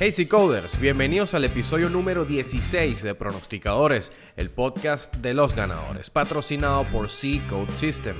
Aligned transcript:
Hey 0.00 0.26
Coders, 0.26 0.80
bienvenidos 0.80 1.34
al 1.34 1.44
episodio 1.44 1.88
número 1.88 2.24
16 2.24 3.00
de 3.00 3.14
Pronosticadores, 3.14 4.10
el 4.36 4.50
podcast 4.50 5.14
de 5.14 5.34
los 5.34 5.54
ganadores, 5.54 6.10
patrocinado 6.10 6.82
por 6.90 7.08
C 7.08 7.40
Code 7.48 7.70
System. 7.70 8.16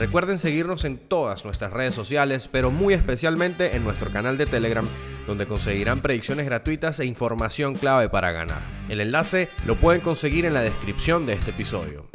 Recuerden 0.00 0.40
seguirnos 0.40 0.84
en 0.84 0.98
todas 0.98 1.44
nuestras 1.44 1.72
redes 1.72 1.94
sociales, 1.94 2.48
pero 2.50 2.72
muy 2.72 2.94
especialmente 2.94 3.76
en 3.76 3.84
nuestro 3.84 4.10
canal 4.10 4.36
de 4.36 4.46
Telegram, 4.46 4.84
donde 5.24 5.46
conseguirán 5.46 6.02
predicciones 6.02 6.44
gratuitas 6.44 6.98
e 6.98 7.04
información 7.04 7.76
clave 7.76 8.08
para 8.08 8.32
ganar. 8.32 8.62
El 8.88 9.00
enlace 9.00 9.48
lo 9.64 9.76
pueden 9.76 10.00
conseguir 10.00 10.44
en 10.44 10.54
la 10.54 10.62
descripción 10.62 11.24
de 11.24 11.34
este 11.34 11.52
episodio. 11.52 12.08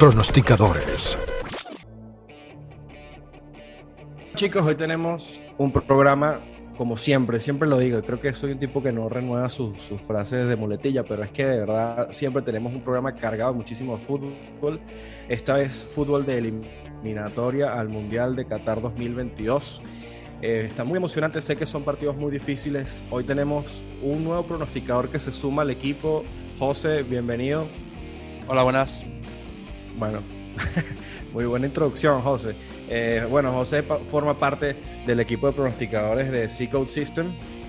Pronosticadores. 0.00 1.16
Chicos, 4.34 4.66
hoy 4.66 4.74
tenemos 4.74 5.40
un 5.56 5.70
programa 5.70 6.40
como 6.76 6.96
siempre, 6.96 7.40
siempre 7.40 7.68
lo 7.68 7.78
digo, 7.78 8.00
creo 8.02 8.20
que 8.20 8.32
soy 8.34 8.52
un 8.52 8.58
tipo 8.58 8.82
que 8.82 8.92
no 8.92 9.08
renueva 9.08 9.48
sus, 9.48 9.76
frases 10.06 10.48
de 10.48 10.56
muletilla, 10.56 11.04
pero 11.04 11.22
es 11.22 11.30
que 11.30 11.44
de 11.44 11.58
verdad 11.60 12.08
siempre 12.10 12.42
tenemos 12.42 12.72
un 12.72 12.80
programa 12.80 13.14
cargado 13.14 13.52
muchísimo 13.54 13.96
de 13.96 14.02
fútbol. 14.02 14.80
Esta 15.28 15.54
vez 15.54 15.86
fútbol 15.94 16.24
de 16.24 16.38
eliminatoria 16.38 17.78
al 17.78 17.88
Mundial 17.88 18.36
de 18.36 18.46
Qatar 18.46 18.80
2022. 18.80 19.82
Eh, 20.40 20.66
está 20.68 20.82
muy 20.82 20.96
emocionante, 20.96 21.40
sé 21.40 21.56
que 21.56 21.66
son 21.66 21.84
partidos 21.84 22.16
muy 22.16 22.32
difíciles. 22.32 23.02
Hoy 23.10 23.24
tenemos 23.24 23.82
un 24.02 24.24
nuevo 24.24 24.42
pronosticador 24.42 25.08
que 25.08 25.20
se 25.20 25.30
suma 25.30 25.62
al 25.62 25.70
equipo. 25.70 26.24
José, 26.58 27.02
bienvenido. 27.02 27.66
Hola, 28.48 28.64
buenas. 28.64 29.04
Bueno, 29.98 30.18
muy 31.32 31.44
buena 31.44 31.66
introducción, 31.66 32.20
José. 32.22 32.54
Eh, 32.88 33.26
bueno, 33.30 33.52
José 33.52 33.82
forma 33.82 34.38
parte 34.38 34.76
del 35.06 35.20
equipo 35.20 35.46
de 35.46 35.52
pronosticadores 35.52 36.30
de 36.30 36.50
C-Code 36.50 36.90
System 36.90 37.26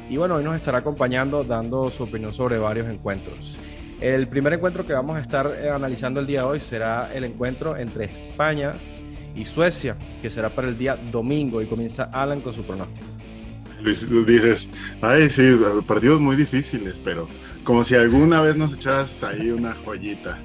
y 0.09 0.17
bueno, 0.17 0.35
hoy 0.35 0.43
nos 0.43 0.55
estará 0.55 0.79
acompañando 0.79 1.43
dando 1.43 1.89
su 1.89 2.03
opinión 2.03 2.33
sobre 2.33 2.59
varios 2.59 2.87
encuentros. 2.87 3.57
El 4.01 4.27
primer 4.27 4.53
encuentro 4.53 4.85
que 4.85 4.93
vamos 4.93 5.15
a 5.15 5.21
estar 5.21 5.55
eh, 5.57 5.69
analizando 5.69 6.19
el 6.19 6.27
día 6.27 6.41
de 6.41 6.47
hoy 6.47 6.59
será 6.59 7.09
el 7.13 7.23
encuentro 7.23 7.77
entre 7.77 8.05
España 8.05 8.73
y 9.35 9.45
Suecia, 9.45 9.95
que 10.21 10.29
será 10.29 10.49
para 10.49 10.67
el 10.67 10.77
día 10.77 10.97
domingo 11.11 11.61
y 11.61 11.65
comienza 11.65 12.09
Alan 12.11 12.41
con 12.41 12.53
su 12.53 12.63
pronóstico. 12.63 13.05
Luis, 13.81 14.07
dices, 14.25 14.69
ay, 15.01 15.29
sí, 15.29 15.57
partidos 15.85 16.21
muy 16.21 16.35
difíciles, 16.35 16.99
pero 17.03 17.27
como 17.63 17.83
si 17.83 17.95
alguna 17.95 18.41
vez 18.41 18.55
nos 18.55 18.73
echaras 18.73 19.23
ahí 19.23 19.51
una 19.51 19.73
joyita. 19.73 20.41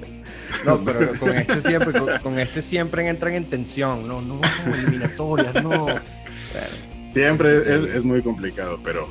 No, 0.65 0.79
pero 0.83 1.17
con 1.19 1.35
este 1.35 1.61
siempre, 1.61 1.99
con, 2.21 2.39
este 2.39 2.61
siempre 2.61 3.07
entran 3.07 3.33
en 3.33 3.49
tensión, 3.49 4.07
no, 4.07 4.21
no, 4.21 4.39
eliminatorias, 4.65 5.63
no. 5.63 5.87
Siempre 7.13 7.61
es, 7.95 8.03
muy 8.03 8.21
complicado, 8.21 8.79
pero 8.83 9.07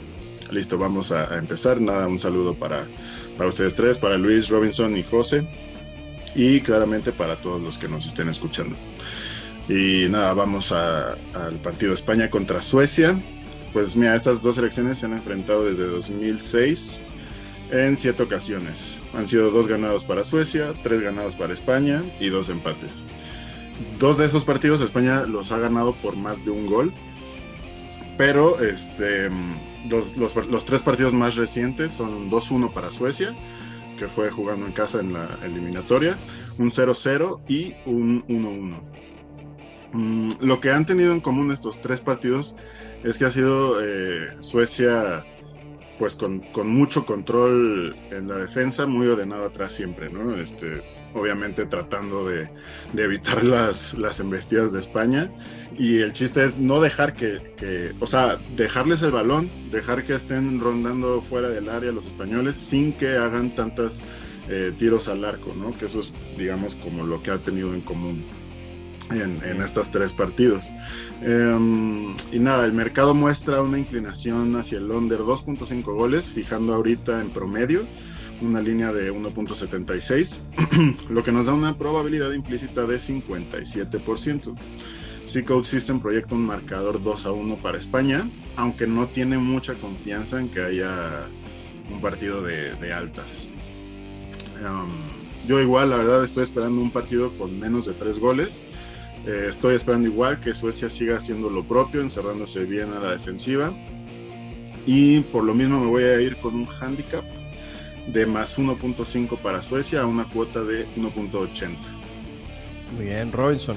listo, 0.51 0.79
vamos 0.79 1.13
a, 1.13 1.37
empezar. 1.37 1.81
Nada, 1.81 2.07
un 2.07 2.19
saludo 2.19 2.55
para, 2.55 2.87
para 3.37 3.51
ustedes 3.51 3.75
tres, 3.75 3.99
para 3.99 4.17
Luis, 4.17 4.49
Robinson 4.49 4.97
y 4.97 5.03
José, 5.03 5.47
y 6.35 6.61
claramente 6.61 7.13
para 7.13 7.37
todos 7.37 7.61
los 7.61 7.79
que 7.79 7.89
nos 7.89 8.07
estén 8.07 8.29
escuchando. 8.29 8.77
Y 9.69 10.07
nada, 10.09 10.33
vamos 10.33 10.73
al 10.73 11.55
partido 11.63 11.93
España 11.93 12.31
contra 12.31 12.63
Suecia. 12.63 13.21
Pues 13.73 13.97
mira, 13.97 14.15
estas 14.15 14.43
dos 14.43 14.55
selecciones 14.55 14.99
se 14.99 15.07
han 15.07 15.13
enfrentado 15.13 15.67
desde 15.67 15.85
2006 15.85 17.03
en 17.71 17.97
siete 17.97 18.23
ocasiones. 18.23 19.01
Han 19.15 19.29
sido 19.29 19.51
dos 19.51 19.69
ganados 19.69 20.05
para 20.05 20.25
Suecia, 20.25 20.75
tres 20.83 21.01
ganados 21.01 21.37
para 21.37 21.53
España 21.53 22.03
y 22.21 22.29
dos 22.29 22.49
empates. 22.49 23.07
Dos 23.99 24.19
de 24.19 24.27
esos 24.27 24.45
partidos 24.45 24.81
España 24.81 25.23
los 25.23 25.53
ha 25.53 25.59
ganado 25.59 25.95
por 25.95 26.17
más 26.17 26.45
de 26.45 26.51
un 26.51 26.67
gol, 26.67 26.93
pero 28.17 28.61
este, 28.61 29.31
los, 29.89 30.65
tres 30.65 30.83
partidos 30.83 31.15
más 31.15 31.37
recientes 31.37 31.93
son 31.93 32.31
2-1 32.31 32.73
para 32.73 32.91
Suecia, 32.91 33.35
que 33.99 34.09
fue 34.09 34.31
jugando 34.31 34.67
en 34.67 34.73
casa 34.73 35.01
en 35.01 35.13
la 35.13 35.29
eliminatoria, 35.45 36.19
un 36.59 36.71
0-0 36.71 37.41
y 37.49 37.75
un 37.87 38.25
1-1. 38.27 38.83
Mm, 39.93 40.29
lo 40.41 40.61
que 40.61 40.71
han 40.71 40.85
tenido 40.85 41.13
en 41.13 41.21
común 41.21 41.51
estos 41.51 41.81
tres 41.81 42.01
partidos 42.01 42.57
es 43.05 43.17
que 43.17 43.25
ha 43.25 43.31
sido 43.31 43.83
eh, 43.83 44.35
Suecia 44.39 45.25
pues 45.99 46.15
con, 46.15 46.43
mucho 46.65 47.05
control 47.05 47.97
en 48.11 48.29
la 48.29 48.39
defensa, 48.39 48.87
muy 48.87 49.07
ordenado 49.09 49.47
atrás 49.47 49.73
siempre, 49.73 50.11
¿no? 50.11 50.35
Este, 50.37 50.81
obviamente 51.15 51.67
tratando 51.67 52.25
de, 52.27 52.49
evitar 52.97 53.43
las, 53.45 53.99
las, 53.99 54.21
embestidas 54.21 54.73
de 54.73 54.81
España. 54.81 55.31
Y 55.77 55.99
el 55.99 56.13
chiste 56.13 56.45
es 56.45 56.59
no 56.59 56.81
dejar 56.81 57.15
que, 57.15 57.93
o 58.01 58.07
sea, 58.07 58.39
dejarles 58.57 59.03
el 59.03 59.11
balón, 59.11 59.51
dejar 59.71 60.05
que 60.05 60.15
estén 60.15 60.61
rondando 60.61 61.21
fuera 61.21 61.49
del 61.49 61.69
área 61.69 61.93
los 61.93 62.07
españoles 62.07 62.57
sin 62.57 62.93
que 62.93 63.17
hagan 63.17 63.55
tantos 63.55 64.01
eh, 64.49 64.73
tiros 64.79 65.09
al 65.09 65.25
arco, 65.25 65.53
¿no? 65.55 65.77
Que 65.77 65.87
eso 65.87 66.01
es, 66.01 66.13
digamos, 66.37 66.75
como 66.77 67.05
lo 67.05 67.23
que 67.23 67.31
ha 67.31 67.39
tenido 67.39 67.75
en 67.75 67.81
común 67.81 68.25
en, 69.11 69.63
estos 69.63 69.91
tres 69.91 70.13
partidos. 70.13 70.71
Em, 71.23 72.15
y 72.33 72.39
nada, 72.39 72.65
el 72.65 72.73
mercado 72.73 73.15
muestra 73.15 73.63
una 73.63 73.79
inclinación 73.79 74.57
hacia 74.57 74.79
el 74.79 74.91
under 74.91 75.21
2.5 75.21 75.83
goles, 75.83 76.27
fijando 76.27 76.75
ahorita 76.75 77.21
en 77.21 77.31
promedio 77.31 77.87
una 78.41 78.61
línea 78.61 78.93
de 78.93 79.13
1.76, 79.13 80.41
lo 81.11 81.25
que 81.25 81.33
nos 81.33 81.47
da 81.47 81.55
una 81.55 81.77
probabilidad 81.77 82.33
implícita 82.33 82.87
de 82.87 82.97
57%. 82.99 84.55
C-Code 85.25 85.65
System 85.65 86.01
proyecta 86.01 86.35
un 86.35 86.47
marcador 86.47 87.03
2 87.03 87.27
a 87.27 87.33
1 87.33 87.57
para 87.57 87.79
España, 87.79 88.31
aunque 88.57 88.87
no 88.87 89.09
tiene 89.09 89.39
mucha 89.39 89.75
confianza 89.75 90.41
en 90.41 90.49
que 90.49 90.63
haya 90.63 91.27
un 91.91 92.01
partido 92.01 92.43
de, 92.43 92.93
altas. 92.93 93.51
Em, 94.61 95.49
yo 95.49 95.61
igual, 95.61 95.91
la 95.91 95.97
verdad, 95.97 96.25
estoy 96.25 96.45
esperando 96.45 96.81
un 96.81 96.93
partido 96.93 97.31
con 97.37 97.59
menos 97.59 97.87
de 97.87 97.93
3 97.93 98.19
goles 98.19 98.61
eh, 99.29 99.47
estoy 99.47 99.75
esperando 99.75 100.09
igual 100.09 100.41
que 100.41 100.55
Suecia 100.55 100.89
siga 100.89 101.19
haciendo 101.19 101.51
lo 101.51 101.63
propio, 101.63 102.01
encerrándose 102.01 102.65
bien 102.65 102.95
a 102.95 102.99
la 102.99 103.11
defensiva. 103.11 103.75
Y 104.87 105.21
por 105.21 105.45
lo 105.45 105.53
mismo 105.53 105.79
me 105.81 105.87
voy 105.87 106.05
a 106.05 106.19
ir 106.19 106.39
con 106.39 106.55
un 106.55 106.67
handicap 106.81 107.25
de 108.07 108.25
más 108.25 108.59
1.5 108.59 109.37
para 109.39 109.61
Suecia 109.63 110.01
a 110.01 110.07
una 110.07 110.25
cuota 110.25 110.63
de 110.63 110.87
1.80. 110.97 111.77
Muy 112.97 113.05
bien, 113.05 113.31
Robinson. 113.31 113.77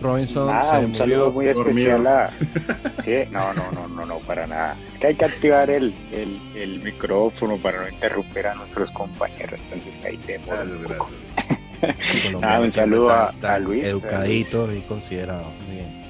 Robinson. 0.00 0.48
un 0.48 0.94
saludo 0.96 1.30
muy 1.30 1.46
especial 1.46 2.04
a. 2.08 2.28
Sí, 3.00 3.14
no, 3.30 3.54
no, 3.54 3.70
no, 3.70 3.86
no, 3.86 4.04
no, 4.04 4.18
para 4.18 4.48
nada. 4.48 4.76
Es 4.90 4.98
que 4.98 5.06
hay 5.06 5.14
que 5.14 5.24
activar 5.24 5.70
el, 5.70 5.94
el, 6.10 6.40
el 6.56 6.80
micrófono 6.80 7.58
para 7.58 7.82
no 7.82 7.88
interrumpir 7.88 8.48
a 8.48 8.54
nuestros 8.54 8.90
compañeros. 8.90 9.60
Entonces 9.70 10.04
ahí 10.04 10.16
te 10.18 10.38
Gracias, 10.38 10.82
gracias. 10.82 11.58
Ah, 12.42 12.60
un 12.60 12.70
saludo 12.70 13.10
a, 13.10 13.58
Luis. 13.58 13.84
Educadito 13.84 14.72
y 14.72 14.80
considerado. 14.82 15.44
bien. 15.68 16.02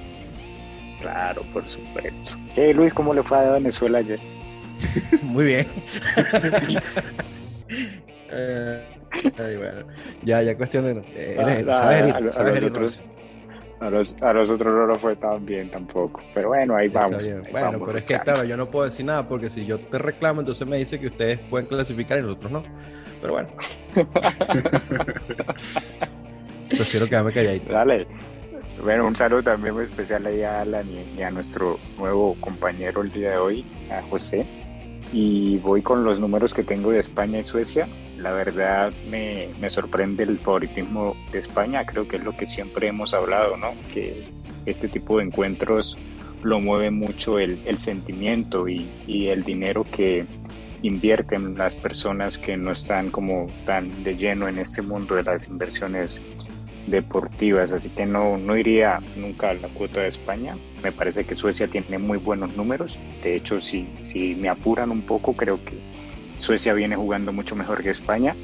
Claro, 1.00 1.42
por 1.52 1.66
supuesto. 1.66 2.38
¿Qué, 2.54 2.72
Luis, 2.72 2.94
cómo 2.94 3.12
le 3.12 3.22
fue 3.22 3.38
a 3.38 3.52
Venezuela 3.52 3.98
ayer? 3.98 4.20
Muy 5.22 5.44
bien. 5.46 5.66
Eh, 8.34 8.82
ya, 10.24 10.40
ya 10.40 10.56
cuestión 10.56 10.84
de. 10.84 10.92
Eh, 11.14 11.36
eres, 11.38 11.66
ah, 11.68 11.82
sabes, 11.82 12.62
los, 12.62 12.70
otros, 12.70 13.06
a, 13.82 13.90
los, 13.90 14.16
a 14.22 14.32
los 14.32 14.50
otros 14.50 14.72
no 14.72 14.86
lo 14.86 14.94
fue 14.94 15.16
tan 15.16 15.44
bien 15.44 15.68
tampoco. 15.70 16.20
Pero 16.32 16.48
bueno, 16.48 16.76
ahí 16.76 16.88
vamos. 16.88 17.34
bueno, 17.50 17.80
pero 17.84 17.98
es 17.98 18.04
que 18.04 18.16
claro, 18.18 18.44
yo 18.44 18.56
no 18.56 18.70
puedo 18.70 18.84
decir 18.84 19.04
nada 19.04 19.26
porque 19.28 19.50
si 19.50 19.64
yo 19.64 19.80
te 19.80 19.98
reclamo, 19.98 20.40
entonces 20.40 20.66
me 20.66 20.76
dice 20.76 21.00
que 21.00 21.08
ustedes 21.08 21.40
pueden 21.40 21.66
clasificar 21.66 22.20
y 22.20 22.22
nosotros 22.22 22.52
no. 22.52 22.62
Pero 23.20 23.32
bueno. 23.34 23.48
Prefiero 26.68 27.06
quedarme 27.06 27.32
calladito. 27.32 27.72
Dale. 27.72 28.06
Bueno, 28.82 29.06
un 29.06 29.16
saludo 29.16 29.42
también 29.42 29.74
muy 29.74 29.84
especial 29.84 30.26
ahí 30.26 30.42
a 30.42 30.62
Alan 30.62 30.86
y, 30.88 31.22
a 31.22 31.30
nuestro 31.30 31.78
nuevo 31.98 32.36
compañero 32.40 33.02
el 33.02 33.12
día 33.12 33.32
de 33.32 33.36
hoy, 33.36 33.66
a 33.90 34.02
José. 34.02 34.46
Y 35.12 35.58
voy 35.58 35.82
con 35.82 36.04
los 36.04 36.18
números 36.18 36.54
que 36.54 36.62
tengo 36.62 36.90
de 36.90 36.98
España 36.98 37.38
y 37.38 37.42
Suecia. 37.42 37.86
La 38.18 38.32
verdad 38.32 38.92
me, 39.10 39.48
me 39.60 39.68
sorprende 39.68 40.24
el 40.24 40.38
favoritismo 40.38 41.14
de 41.30 41.38
España. 41.38 41.84
Creo 41.84 42.08
que 42.08 42.16
es 42.16 42.24
lo 42.24 42.34
que 42.34 42.46
siempre 42.46 42.86
hemos 42.88 43.12
hablado, 43.12 43.56
¿no? 43.56 43.72
Que 43.92 44.24
este 44.64 44.88
tipo 44.88 45.18
de 45.18 45.24
encuentros 45.24 45.98
lo 46.42 46.60
mueve 46.60 46.90
mucho 46.90 47.38
el, 47.38 47.58
el 47.66 47.78
sentimiento 47.78 48.68
y, 48.68 48.88
y 49.06 49.28
el 49.28 49.44
dinero 49.44 49.84
que, 49.90 50.26
invierten 50.82 51.56
las 51.56 51.74
personas 51.74 52.38
que 52.38 52.56
no 52.56 52.72
están 52.72 53.10
como 53.10 53.46
tan 53.64 54.02
de 54.02 54.16
lleno 54.16 54.48
en 54.48 54.58
este 54.58 54.82
mundo 54.82 55.14
de 55.14 55.22
las 55.22 55.46
inversiones 55.46 56.20
deportivas, 56.86 57.72
así 57.72 57.88
que 57.90 58.06
no, 58.06 58.38
no 58.38 58.56
iría 58.56 59.00
nunca 59.16 59.50
a 59.50 59.54
la 59.54 59.68
cuota 59.68 60.00
de 60.00 60.08
España. 60.08 60.56
Me 60.82 60.92
parece 60.92 61.24
que 61.24 61.34
Suecia 61.34 61.68
tiene 61.68 61.98
muy 61.98 62.18
buenos 62.18 62.56
números. 62.56 62.98
De 63.22 63.36
hecho, 63.36 63.60
si, 63.60 63.88
si 64.02 64.34
me 64.34 64.48
apuran 64.48 64.90
un 64.90 65.02
poco, 65.02 65.34
creo 65.34 65.64
que 65.64 65.78
Suecia 66.38 66.74
viene 66.74 66.96
jugando 66.96 67.32
mucho 67.32 67.54
mejor 67.54 67.82
que 67.82 67.90
España. 67.90 68.34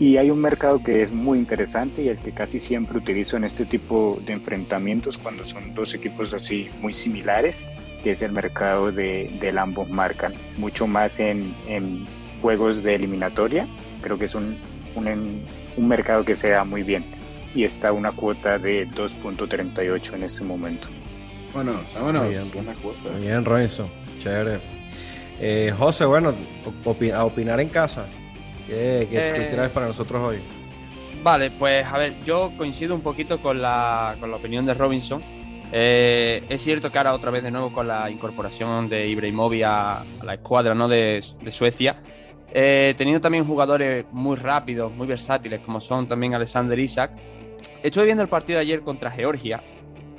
Y 0.00 0.16
hay 0.16 0.30
un 0.30 0.40
mercado 0.40 0.82
que 0.82 1.02
es 1.02 1.12
muy 1.12 1.38
interesante 1.38 2.02
y 2.02 2.08
el 2.08 2.18
que 2.18 2.32
casi 2.32 2.58
siempre 2.58 2.98
utilizo 2.98 3.36
en 3.36 3.44
este 3.44 3.64
tipo 3.64 4.18
de 4.26 4.32
enfrentamientos 4.32 5.18
cuando 5.18 5.44
son 5.44 5.72
dos 5.72 5.94
equipos 5.94 6.34
así 6.34 6.68
muy 6.80 6.92
similares, 6.92 7.64
que 8.02 8.10
es 8.10 8.22
el 8.22 8.32
mercado 8.32 8.90
de, 8.90 9.30
del 9.40 9.56
ambos 9.56 9.88
marcan, 9.88 10.34
mucho 10.58 10.88
más 10.88 11.20
en, 11.20 11.54
en, 11.68 12.06
juegos 12.42 12.82
de 12.82 12.96
eliminatoria. 12.96 13.66
Creo 14.02 14.18
que 14.18 14.26
es 14.26 14.34
un, 14.34 14.58
un, 14.96 15.42
un 15.76 15.88
mercado 15.88 16.24
que 16.24 16.34
se 16.34 16.50
da 16.50 16.64
muy 16.64 16.82
bien 16.82 17.04
y 17.54 17.64
está 17.64 17.92
una 17.92 18.12
cuota 18.12 18.58
de 18.58 18.88
2.38 18.88 20.14
en 20.14 20.22
este 20.24 20.44
momento. 20.44 20.88
Bueno, 21.52 21.72
vámonos. 21.94 22.24
Muy 22.24 22.64
bien, 22.64 22.74
cuota. 22.82 23.10
Muy 23.12 23.20
bien, 23.22 23.44
Robinson. 23.44 23.88
Chévere. 24.18 24.60
Eh, 25.40 25.72
José, 25.76 26.04
bueno, 26.04 26.34
a 27.14 27.24
opinar 27.24 27.60
en 27.60 27.68
casa. 27.68 28.06
¿Qué, 28.66 29.06
qué, 29.10 29.48
eh, 29.52 29.70
para 29.72 29.86
nosotros 29.86 30.20
hoy? 30.22 30.38
Vale, 31.22 31.50
pues 31.50 31.86
a 31.86 31.98
ver, 31.98 32.12
yo 32.24 32.52
coincido 32.56 32.94
un 32.94 33.02
poquito 33.02 33.38
con 33.38 33.60
la, 33.60 34.16
con 34.20 34.30
la 34.30 34.36
opinión 34.36 34.66
de 34.66 34.74
Robinson. 34.74 35.22
Eh, 35.72 36.42
es 36.48 36.62
cierto 36.62 36.90
que 36.90 36.98
ahora 36.98 37.14
otra 37.14 37.30
vez 37.30 37.42
de 37.42 37.50
nuevo 37.50 37.72
con 37.72 37.88
la 37.88 38.10
incorporación 38.10 38.88
de 38.88 39.08
Ibrahimovic 39.08 39.64
a, 39.64 40.00
a 40.00 40.24
la 40.24 40.34
escuadra 40.34 40.74
¿no? 40.74 40.86
de, 40.86 41.24
de 41.42 41.50
Suecia, 41.50 41.96
eh, 42.52 42.94
teniendo 42.96 43.20
también 43.20 43.44
jugadores 43.44 44.06
muy 44.12 44.36
rápidos, 44.36 44.92
muy 44.92 45.06
versátiles, 45.06 45.60
como 45.60 45.80
son 45.80 46.06
también 46.06 46.34
Alexander 46.34 46.78
Isaac. 46.78 47.10
Estuve 47.82 48.04
viendo 48.04 48.22
el 48.22 48.28
partido 48.28 48.58
de 48.58 48.62
ayer 48.62 48.82
contra 48.82 49.10
Georgia, 49.10 49.62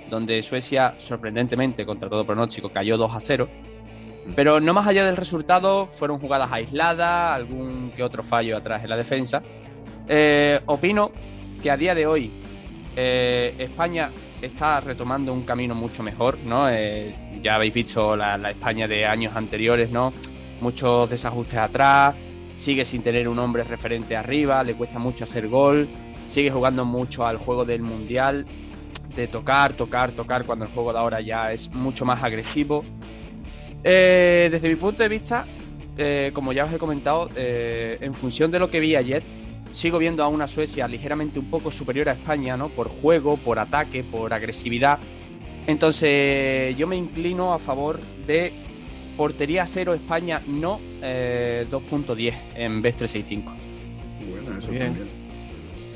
donde 0.10 0.42
Suecia, 0.42 0.96
sorprendentemente, 0.98 1.86
contra 1.86 2.10
todo 2.10 2.26
pronóstico, 2.26 2.70
cayó 2.70 2.98
2 2.98 3.14
a 3.14 3.20
0. 3.20 3.50
Pero 4.36 4.60
no 4.60 4.74
más 4.74 4.88
allá 4.88 5.06
del 5.06 5.18
resultado, 5.18 5.88
fueron 5.88 6.20
jugadas 6.20 6.52
aisladas, 6.52 7.36
algún 7.36 7.92
que 7.96 8.04
otro 8.04 8.24
fallo 8.24 8.58
atrás 8.58 8.84
en 8.84 8.90
la 8.90 8.98
defensa. 8.98 9.44
Eh, 10.08 10.60
opino 10.66 11.12
que 11.62 11.70
a 11.70 11.78
día 11.78 11.94
de 11.94 12.08
hoy 12.08 12.32
eh, 12.96 13.54
España 13.58 14.10
está 14.42 14.82
retomando 14.82 15.34
un 15.34 15.44
camino 15.44 15.76
mucho 15.76 16.02
mejor, 16.04 16.38
¿no? 16.40 16.70
Eh, 16.70 17.14
ya 17.42 17.56
habéis 17.56 17.74
visto 17.74 18.16
la, 18.16 18.38
la, 18.38 18.52
España 18.52 18.88
de 18.88 19.06
años 19.06 19.36
anteriores, 19.36 19.92
¿no? 19.92 20.14
Muchos 20.62 21.10
desajustes 21.10 21.60
atrás, 21.60 22.16
sigue 22.56 22.86
sin 22.86 23.02
tener 23.02 23.28
un 23.28 23.38
hombre 23.40 23.64
referente 23.64 24.16
arriba, 24.16 24.64
le 24.64 24.74
cuesta 24.76 24.98
mucho 24.98 25.26
hacer 25.26 25.48
gol, 25.48 25.88
sigue 26.28 26.52
jugando 26.52 26.86
mucho 26.86 27.26
al 27.26 27.38
juego 27.38 27.66
del 27.66 27.82
Mundial, 27.82 28.46
de 29.16 29.28
tocar, 29.28 29.74
tocar, 29.74 30.12
tocar, 30.12 30.46
cuando 30.46 30.66
el 30.66 30.72
juego 30.72 30.94
de 30.94 31.00
ahora 31.00 31.22
ya 31.22 31.52
es 31.54 31.72
mucho 31.74 32.06
más 32.06 32.24
agresivo. 32.24 32.84
Eh, 33.84 34.50
desde 34.52 34.68
mi 34.68 34.76
punto 34.76 35.04
de 35.04 35.10
vista, 35.10 35.46
eh, 35.98 36.32
como 36.34 36.54
ya 36.54 36.66
os 36.66 36.74
he 36.74 36.78
comentado, 36.78 37.30
eh, 37.36 37.98
en 38.02 38.14
función 38.14 38.52
de 38.52 38.60
lo 38.60 38.70
que 38.70 38.80
vi 38.80 38.96
ayer, 38.96 39.24
sigo 39.74 39.98
viendo 40.00 40.24
a 40.24 40.28
una 40.28 40.48
Suecia 40.48 40.88
ligeramente 40.88 41.40
un 41.40 41.50
poco 41.50 41.72
superior 41.72 42.10
a 42.10 42.14
España, 42.14 42.58
¿no? 42.58 42.70
Por 42.70 42.88
juego, 42.88 43.38
por 43.38 43.60
ataque, 43.60 44.04
por 44.04 44.34
agresividad. 44.34 45.00
Entonces, 45.68 46.76
yo 46.78 46.88
me 46.88 46.96
inclino 46.96 47.54
a 47.54 47.60
favor 47.60 48.00
de 48.28 48.54
portería 49.18 49.66
cero 49.66 49.94
España, 49.94 50.42
no 50.46 50.80
2.10 51.02 52.34
en 52.56 52.82
vez 52.82 52.98
365. 52.98 53.54
Bueno, 54.30 54.58
eso 54.58 54.72
Bien. 54.72 54.94
Buen 54.94 55.25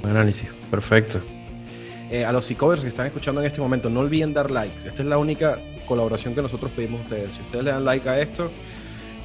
análisis, 0.03 0.49
perfecto. 0.69 1.21
a 2.25 2.31
los 2.31 2.49
e-covers 2.49 2.81
que 2.81 2.87
están 2.87 3.05
escuchando 3.05 3.41
en 3.41 3.47
este 3.47 3.61
momento, 3.61 3.89
no 3.89 3.99
olviden 3.99 4.33
dar 4.33 4.49
likes. 4.49 4.87
Esta 4.87 5.01
es 5.01 5.07
la 5.07 5.17
única 5.17 5.59
colaboración 5.85 6.33
que 6.35 6.41
nosotros 6.41 6.71
pedimos 6.75 7.01
a 7.01 7.03
ustedes. 7.03 7.33
Si 7.33 7.41
ustedes 7.41 7.65
le 7.65 7.71
dan 7.71 7.85
like 7.85 8.07
a 8.07 8.19
esto, 8.19 8.51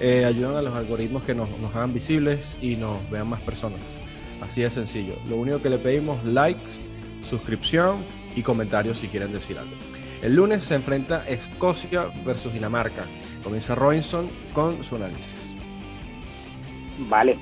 eh, 0.00 0.24
ayudan 0.24 0.56
a 0.56 0.62
los 0.62 0.74
algoritmos 0.74 1.22
que 1.22 1.34
nos, 1.34 1.48
nos, 1.58 1.74
hagan 1.74 1.94
visibles 1.94 2.56
y 2.60 2.76
nos 2.76 3.08
vean 3.10 3.28
más 3.28 3.40
personas. 3.42 3.80
Así 4.40 4.62
de 4.62 4.70
sencillo. 4.70 5.14
Lo 5.28 5.36
único 5.36 5.62
que 5.62 5.70
le 5.70 5.78
pedimos, 5.78 6.24
likes, 6.24 6.80
suscripción 7.22 7.98
y 8.34 8.42
comentarios 8.42 8.98
si 8.98 9.08
quieren 9.08 9.32
decir 9.32 9.58
algo. 9.58 9.72
El 10.22 10.34
lunes 10.34 10.64
se 10.64 10.74
enfrenta 10.74 11.24
Escocia 11.28 12.06
versus 12.24 12.52
Dinamarca. 12.52 13.04
Comienza 13.42 13.74
Robinson 13.74 14.28
con 14.52 14.82
su 14.82 14.96
análisis. 14.96 15.34
Vale. 17.08 17.36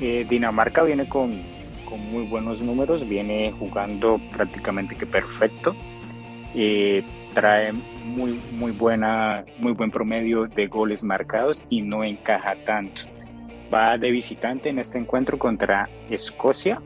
Eh, 0.00 0.26
Dinamarca 0.28 0.82
viene 0.82 1.08
con, 1.08 1.42
con, 1.92 2.10
muy 2.10 2.24
buenos 2.24 2.62
números, 2.62 3.06
viene 3.06 3.52
jugando 3.58 4.18
prácticamente 4.32 4.96
que 4.96 5.04
perfecto. 5.04 5.76
Eh, 6.54 7.02
trae 7.34 7.72
muy, 8.04 8.40
muy, 8.52 8.72
buena, 8.72 9.44
muy 9.58 9.72
buen 9.72 9.90
promedio 9.90 10.46
de 10.46 10.66
goles 10.66 11.04
marcados 11.04 11.64
y 11.68 11.82
no 11.82 12.04
encaja 12.04 12.54
tanto. 12.64 13.02
Va 13.72 13.96
de 13.98 14.10
visitante 14.10 14.68
en 14.68 14.78
este 14.78 14.98
encuentro 14.98 15.38
contra 15.38 15.88
Escocia. 16.10 16.80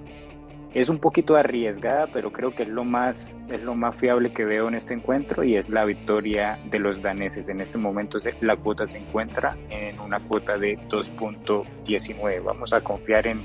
Es 0.73 0.89
un 0.89 0.99
poquito 0.99 1.37
arriesgada, 1.37 2.07
pero 2.13 2.31
creo 2.33 2.55
que 2.55 2.65
es 2.65 2.69
lo 2.69 2.85
más, 2.85 3.41
es 3.49 3.63
lo 3.63 3.75
más 3.75 3.97
fiable 3.97 4.33
que 4.33 4.45
veo 4.45 4.69
en 4.69 4.75
este 4.75 4.95
encuentro 4.95 5.43
y 5.43 5.57
es 5.57 5.71
la 5.71 5.85
victoria 5.85 6.59
de 6.71 6.79
los 6.79 7.01
daneses. 7.01 7.49
En 7.49 7.61
este 7.61 7.79
momento 7.79 8.19
la 8.41 8.57
cuota 8.57 8.87
se 8.87 8.99
encuentra 8.99 9.57
en 9.71 9.99
una 10.01 10.21
cuota 10.21 10.59
de 10.59 10.79
2.19. 10.89 12.45
Vamos 12.45 12.75
a 12.75 12.83
confiar 12.83 13.27
en, 13.27 13.41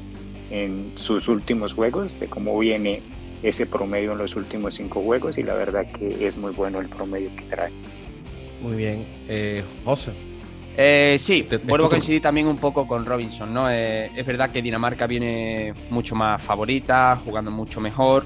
en 0.51 0.92
sus 0.95 1.27
últimos 1.27 1.74
juegos, 1.74 2.19
de 2.19 2.27
cómo 2.27 2.57
viene 2.59 3.01
ese 3.42 3.65
promedio 3.65 4.12
en 4.12 4.19
los 4.19 4.36
últimos 4.36 4.75
cinco 4.75 5.01
juegos 5.01 5.38
y 5.38 5.44
la 5.44 5.56
verdad 5.56 5.92
que 5.92 6.27
es 6.27 6.38
muy 6.38 6.51
bueno 6.51 6.80
el 6.80 6.88
promedio 6.89 7.31
que 7.36 7.44
trae. 7.44 7.71
Muy 8.62 8.75
bien. 8.75 9.06
Eh, 9.27 9.63
José. 9.83 10.12
Eh, 10.77 11.18
sí, 11.19 11.44
te, 11.44 11.57
vuelvo 11.57 11.88
a 11.88 11.89
coincidir 11.89 12.21
también 12.21 12.48
un 12.48 12.57
poco 12.57 12.88
con 12.88 13.06
Robinson, 13.06 13.53
¿no? 13.53 13.69
Eh, 13.69 14.09
es 14.15 14.25
verdad 14.25 14.51
que 14.51 14.62
Dinamarca 14.62 15.06
viene 15.06 15.74
mucho 15.89 16.15
más 16.15 16.42
favorita, 16.42 17.19
jugando 17.25 17.51
mucho 17.51 17.81
mejor, 17.81 18.25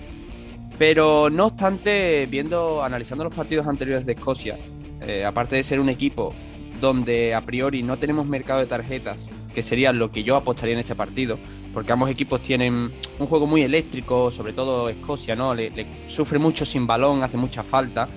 pero 0.78 1.30
no 1.30 1.48
obstante, 1.48 2.28
viendo, 2.30 2.83
analizando 2.83 3.24
los 3.24 3.33
partidos 3.33 3.66
anteriores 3.68 4.06
de 4.06 4.13
Escocia, 4.13 4.57
eh, 5.01 5.25
aparte 5.25 5.56
de 5.56 5.63
ser 5.63 5.80
un 5.80 5.89
equipo 5.89 6.33
donde 6.80 7.33
a 7.33 7.42
priori 7.42 7.81
no 7.81 7.98
tenemos 7.98 8.28
mercado 8.28 8.60
de 8.60 8.68
tarjetas, 8.68 9.30
que 9.54 9.63
sería 9.63 9.92
lo 9.92 10.12
que 10.12 10.24
yo 10.24 10.36
apostaría 10.36 10.74
en 10.74 10.81
este 10.81 10.94
partido, 10.94 11.39
porque 11.75 11.92
ambos 11.92 12.10
equipos 12.10 12.42
tienen 12.42 12.89
un 13.19 13.27
juego 13.27 13.45
muy 13.45 13.62
eléctrico, 13.62 14.31
sobre 14.31 14.54
todo 14.54 14.88
Escocia, 14.88 15.36
¿no? 15.36 15.54
Le, 15.54 15.86
sufre 16.07 16.39
mucho 16.39 16.66
sin 16.66 16.88
balón, 16.88 17.22
hace 17.22 17.36
mucha 17.36 17.63
falta, 17.63 18.07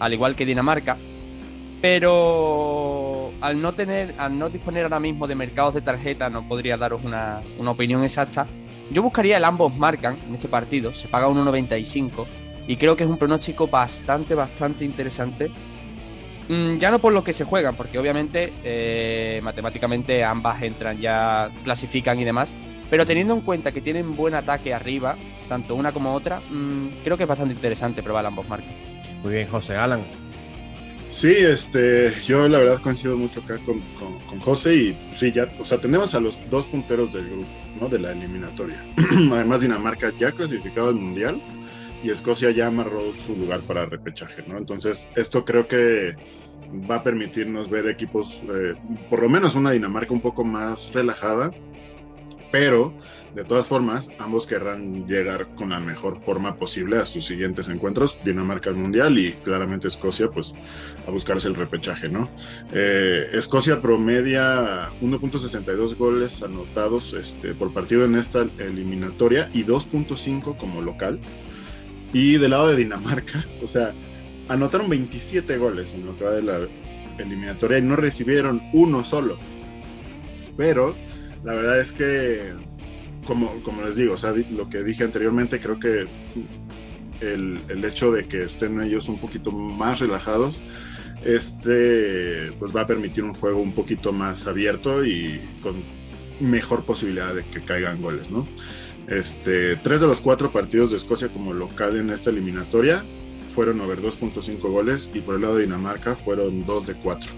al 0.00 0.12
igual 0.12 0.34
que 0.34 0.44
Dinamarca. 0.44 0.96
Pero 1.80 3.30
al 3.40 3.62
no 3.62 3.72
tener, 3.72 4.12
al 4.18 4.36
no 4.36 4.50
disponer 4.50 4.82
ahora 4.82 4.98
mismo 4.98 5.28
de 5.28 5.36
mercados 5.36 5.74
de 5.74 5.80
tarjeta, 5.80 6.28
no 6.28 6.48
podría 6.48 6.76
daros 6.76 7.04
una, 7.04 7.40
una 7.56 7.70
opinión 7.70 8.02
exacta. 8.02 8.48
Yo 8.90 9.00
buscaría 9.00 9.36
el 9.36 9.44
ambos 9.44 9.76
marcan 9.76 10.18
en 10.26 10.34
ese 10.34 10.48
partido, 10.48 10.92
se 10.92 11.06
paga 11.06 11.28
1.95 11.28 12.26
y 12.66 12.76
creo 12.76 12.96
que 12.96 13.04
es 13.04 13.10
un 13.10 13.16
pronóstico 13.16 13.68
bastante, 13.68 14.34
bastante 14.34 14.84
interesante. 14.84 15.52
Mm, 16.48 16.78
ya 16.78 16.90
no 16.90 16.98
por 16.98 17.12
lo 17.12 17.22
que 17.22 17.32
se 17.32 17.44
juegan, 17.44 17.76
porque 17.76 17.96
obviamente 17.96 18.52
eh, 18.64 19.40
matemáticamente 19.44 20.24
ambas 20.24 20.62
entran 20.64 20.98
ya, 21.00 21.48
clasifican 21.62 22.18
y 22.18 22.24
demás, 22.24 22.56
pero 22.90 23.04
teniendo 23.06 23.34
en 23.34 23.40
cuenta 23.40 23.72
que 23.72 23.80
tienen 23.80 24.16
buen 24.16 24.34
ataque 24.34 24.74
arriba, 24.74 25.16
tanto 25.48 25.74
una 25.74 25.92
como 25.92 26.14
otra, 26.14 26.40
mmm, 26.50 26.88
creo 27.02 27.16
que 27.16 27.24
es 27.24 27.28
bastante 27.28 27.54
interesante 27.54 28.02
probar 28.02 28.26
ambos 28.26 28.48
marcas. 28.48 28.72
Muy 29.22 29.34
bien, 29.34 29.48
José 29.48 29.76
Alan. 29.76 30.02
Sí, 31.10 31.28
este, 31.28 32.12
yo 32.26 32.48
la 32.48 32.58
verdad 32.58 32.82
coincido 32.82 33.16
mucho 33.16 33.40
acá 33.40 33.56
con, 33.64 33.78
con, 34.00 34.18
con, 34.26 34.40
José 34.40 34.74
y 34.74 34.96
sí, 35.14 35.30
ya, 35.30 35.48
o 35.60 35.64
sea, 35.64 35.78
tenemos 35.78 36.12
a 36.16 36.20
los 36.20 36.36
dos 36.50 36.66
punteros 36.66 37.12
del 37.12 37.30
grupo, 37.30 37.48
¿no? 37.80 37.88
De 37.88 38.00
la 38.00 38.10
eliminatoria. 38.10 38.84
Además, 39.32 39.60
Dinamarca 39.60 40.10
ya 40.18 40.32
clasificado 40.32 40.88
al 40.88 40.96
Mundial 40.96 41.40
y 42.02 42.10
Escocia 42.10 42.50
ya 42.50 42.66
amarró 42.66 43.16
su 43.24 43.36
lugar 43.36 43.60
para 43.60 43.86
repechaje, 43.86 44.42
¿no? 44.48 44.58
Entonces, 44.58 45.08
esto 45.14 45.44
creo 45.44 45.68
que 45.68 46.16
va 46.90 46.96
a 46.96 47.02
permitirnos 47.04 47.70
ver 47.70 47.86
equipos, 47.86 48.42
eh, 48.52 48.74
por 49.08 49.22
lo 49.22 49.28
menos 49.28 49.54
una 49.54 49.70
Dinamarca 49.70 50.12
un 50.12 50.20
poco 50.20 50.42
más 50.42 50.92
relajada, 50.92 51.52
pero 52.54 52.94
de 53.34 53.42
todas 53.42 53.66
formas, 53.66 54.10
ambos 54.20 54.46
querrán 54.46 55.08
llegar 55.08 55.56
con 55.56 55.70
la 55.70 55.80
mejor 55.80 56.20
forma 56.20 56.56
posible 56.56 56.98
a 56.98 57.04
sus 57.04 57.24
siguientes 57.24 57.68
encuentros, 57.68 58.16
Dinamarca 58.24 58.70
al 58.70 58.76
Mundial 58.76 59.18
y 59.18 59.32
claramente 59.32 59.88
Escocia, 59.88 60.30
pues 60.30 60.54
a 61.04 61.10
buscarse 61.10 61.48
el 61.48 61.56
repechaje, 61.56 62.08
¿no? 62.08 62.30
Eh, 62.72 63.28
Escocia 63.32 63.82
promedia 63.82 64.88
1.62 65.02 65.96
goles 65.96 66.44
anotados 66.44 67.12
este, 67.14 67.56
por 67.56 67.74
partido 67.74 68.04
en 68.04 68.14
esta 68.14 68.46
eliminatoria 68.58 69.50
y 69.52 69.64
2.5 69.64 70.56
como 70.56 70.80
local. 70.80 71.18
Y 72.12 72.36
del 72.36 72.52
lado 72.52 72.68
de 72.68 72.76
Dinamarca, 72.76 73.44
o 73.64 73.66
sea, 73.66 73.92
anotaron 74.48 74.88
27 74.88 75.58
goles 75.58 75.92
en 75.92 76.06
lo 76.06 76.16
que 76.16 76.22
va 76.22 76.30
de 76.30 76.42
la 76.42 76.68
eliminatoria 77.18 77.78
y 77.78 77.82
no 77.82 77.96
recibieron 77.96 78.62
uno 78.72 79.02
solo. 79.02 79.38
Pero 80.56 80.94
la 81.44 81.52
verdad 81.54 81.78
es 81.80 81.92
que, 81.92 82.52
como, 83.26 83.62
como 83.62 83.82
les 83.82 83.96
digo, 83.96 84.14
o 84.14 84.16
sea, 84.16 84.32
lo 84.32 84.68
que 84.68 84.82
dije 84.82 85.04
anteriormente, 85.04 85.60
creo 85.60 85.78
que 85.78 86.06
el, 87.20 87.60
el, 87.68 87.84
hecho 87.84 88.12
de 88.12 88.26
que 88.26 88.42
estén 88.42 88.80
ellos 88.80 89.08
un 89.08 89.18
poquito 89.18 89.50
más 89.50 90.00
relajados, 90.00 90.60
este, 91.24 92.52
pues 92.58 92.74
va 92.74 92.82
a 92.82 92.86
permitir 92.86 93.24
un 93.24 93.34
juego 93.34 93.60
un 93.60 93.72
poquito 93.72 94.12
más 94.12 94.46
abierto 94.46 95.04
y 95.04 95.40
con 95.62 95.82
mejor 96.40 96.84
posibilidad 96.84 97.34
de 97.34 97.44
que 97.44 97.62
caigan 97.62 98.02
goles, 98.02 98.30
¿no? 98.30 98.46
Este, 99.06 99.76
tres 99.76 100.00
de 100.00 100.06
los 100.06 100.20
cuatro 100.20 100.50
partidos 100.50 100.90
de 100.90 100.96
Escocia 100.96 101.28
como 101.28 101.52
local 101.52 101.96
en 101.96 102.10
esta 102.10 102.30
eliminatoria 102.30 103.04
fueron 103.48 103.80
over 103.80 104.00
2.5 104.00 104.58
goles 104.60 105.10
y 105.14 105.20
por 105.20 105.36
el 105.36 105.42
lado 105.42 105.56
de 105.56 105.64
Dinamarca 105.64 106.14
fueron 106.14 106.64
2 106.66 106.86
de 106.86 106.94
4 106.94 107.30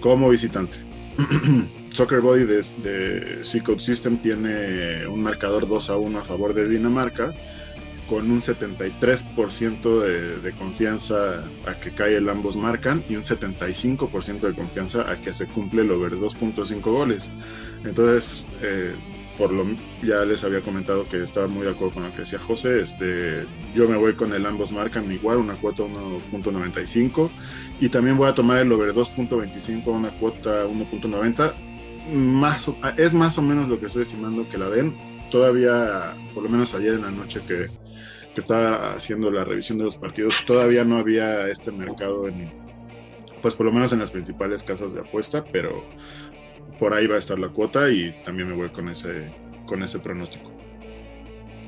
como 0.00 0.28
visitante. 0.28 0.78
Soccer 1.92 2.20
Body 2.20 2.44
de, 2.44 2.64
de 2.82 3.44
C-Code 3.44 3.80
System 3.80 4.18
tiene 4.18 5.06
un 5.06 5.22
marcador 5.22 5.68
2 5.68 5.90
a 5.90 5.96
1 5.96 6.18
a 6.18 6.22
favor 6.22 6.54
de 6.54 6.68
Dinamarca 6.68 7.34
con 8.08 8.30
un 8.30 8.40
73% 8.40 10.00
de, 10.00 10.36
de, 10.36 10.52
confianza 10.52 11.44
a 11.66 11.74
que 11.74 11.90
cae 11.90 12.16
el 12.16 12.28
ambos 12.28 12.56
marcan 12.56 13.04
y 13.08 13.16
un 13.16 13.22
75% 13.22 14.40
de 14.40 14.54
confianza 14.54 15.10
a 15.10 15.16
que 15.16 15.32
se 15.34 15.46
cumple 15.46 15.82
el 15.82 15.90
over 15.90 16.14
2.5 16.14 16.80
goles. 16.80 17.30
Entonces, 17.84 18.46
eh, 18.62 18.94
por 19.38 19.52
lo 19.52 19.64
ya 20.02 20.24
les 20.24 20.42
había 20.42 20.60
comentado 20.62 21.08
que 21.08 21.22
estaba 21.22 21.46
muy 21.46 21.64
de 21.64 21.70
acuerdo 21.70 21.94
con 21.94 22.02
lo 22.02 22.10
que 22.10 22.18
decía 22.18 22.40
José. 22.40 22.80
Este, 22.80 23.46
yo 23.74 23.88
me 23.88 23.96
voy 23.96 24.14
con 24.14 24.32
el 24.32 24.44
ambos 24.44 24.72
marcan 24.72 25.10
igual, 25.12 25.38
una 25.38 25.54
cuota 25.54 25.84
1.95 25.84 27.30
y 27.80 27.88
también 27.88 28.16
voy 28.16 28.28
a 28.28 28.34
tomar 28.34 28.58
el 28.58 28.72
over 28.72 28.92
2.25 28.92 29.86
una 29.86 30.10
cuota 30.10 30.66
1.90. 30.66 31.67
Más, 32.12 32.70
es 32.96 33.12
más 33.12 33.36
o 33.38 33.42
menos 33.42 33.68
lo 33.68 33.78
que 33.78 33.86
estoy 33.86 34.02
estimando 34.02 34.48
que 34.48 34.58
la 34.58 34.68
den. 34.68 34.96
Todavía, 35.30 36.14
por 36.34 36.42
lo 36.42 36.48
menos 36.48 36.74
ayer 36.74 36.94
en 36.94 37.02
la 37.02 37.10
noche 37.10 37.40
que, 37.46 37.66
que 38.34 38.40
estaba 38.40 38.94
haciendo 38.94 39.30
la 39.30 39.44
revisión 39.44 39.78
de 39.78 39.84
los 39.84 39.96
partidos, 39.96 40.34
todavía 40.46 40.84
no 40.84 40.96
había 40.96 41.48
este 41.48 41.70
mercado 41.70 42.28
en, 42.28 42.50
pues 43.42 43.54
por 43.54 43.66
lo 43.66 43.72
menos 43.72 43.92
en 43.92 43.98
las 43.98 44.10
principales 44.10 44.62
casas 44.62 44.94
de 44.94 45.00
apuesta, 45.00 45.44
pero 45.52 45.84
por 46.78 46.94
ahí 46.94 47.06
va 47.06 47.16
a 47.16 47.18
estar 47.18 47.38
la 47.38 47.48
cuota 47.48 47.90
y 47.90 48.14
también 48.24 48.48
me 48.48 48.54
voy 48.54 48.70
con 48.70 48.88
ese, 48.88 49.30
con 49.66 49.82
ese 49.82 49.98
pronóstico. 49.98 50.52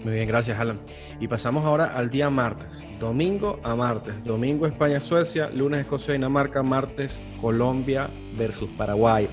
Muy 0.04 0.14
bien, 0.14 0.28
gracias 0.28 0.58
Alan. 0.58 0.80
Y 1.20 1.28
pasamos 1.28 1.64
ahora 1.64 1.94
al 1.94 2.08
día 2.08 2.30
martes, 2.30 2.86
domingo 2.98 3.60
a 3.62 3.74
martes. 3.74 4.24
Domingo 4.24 4.66
España-Suecia, 4.66 5.50
lunes 5.50 5.80
Escocia-Dinamarca, 5.80 6.62
martes 6.62 7.20
Colombia 7.40 8.08
versus 8.38 8.70
Paraguay. 8.78 9.28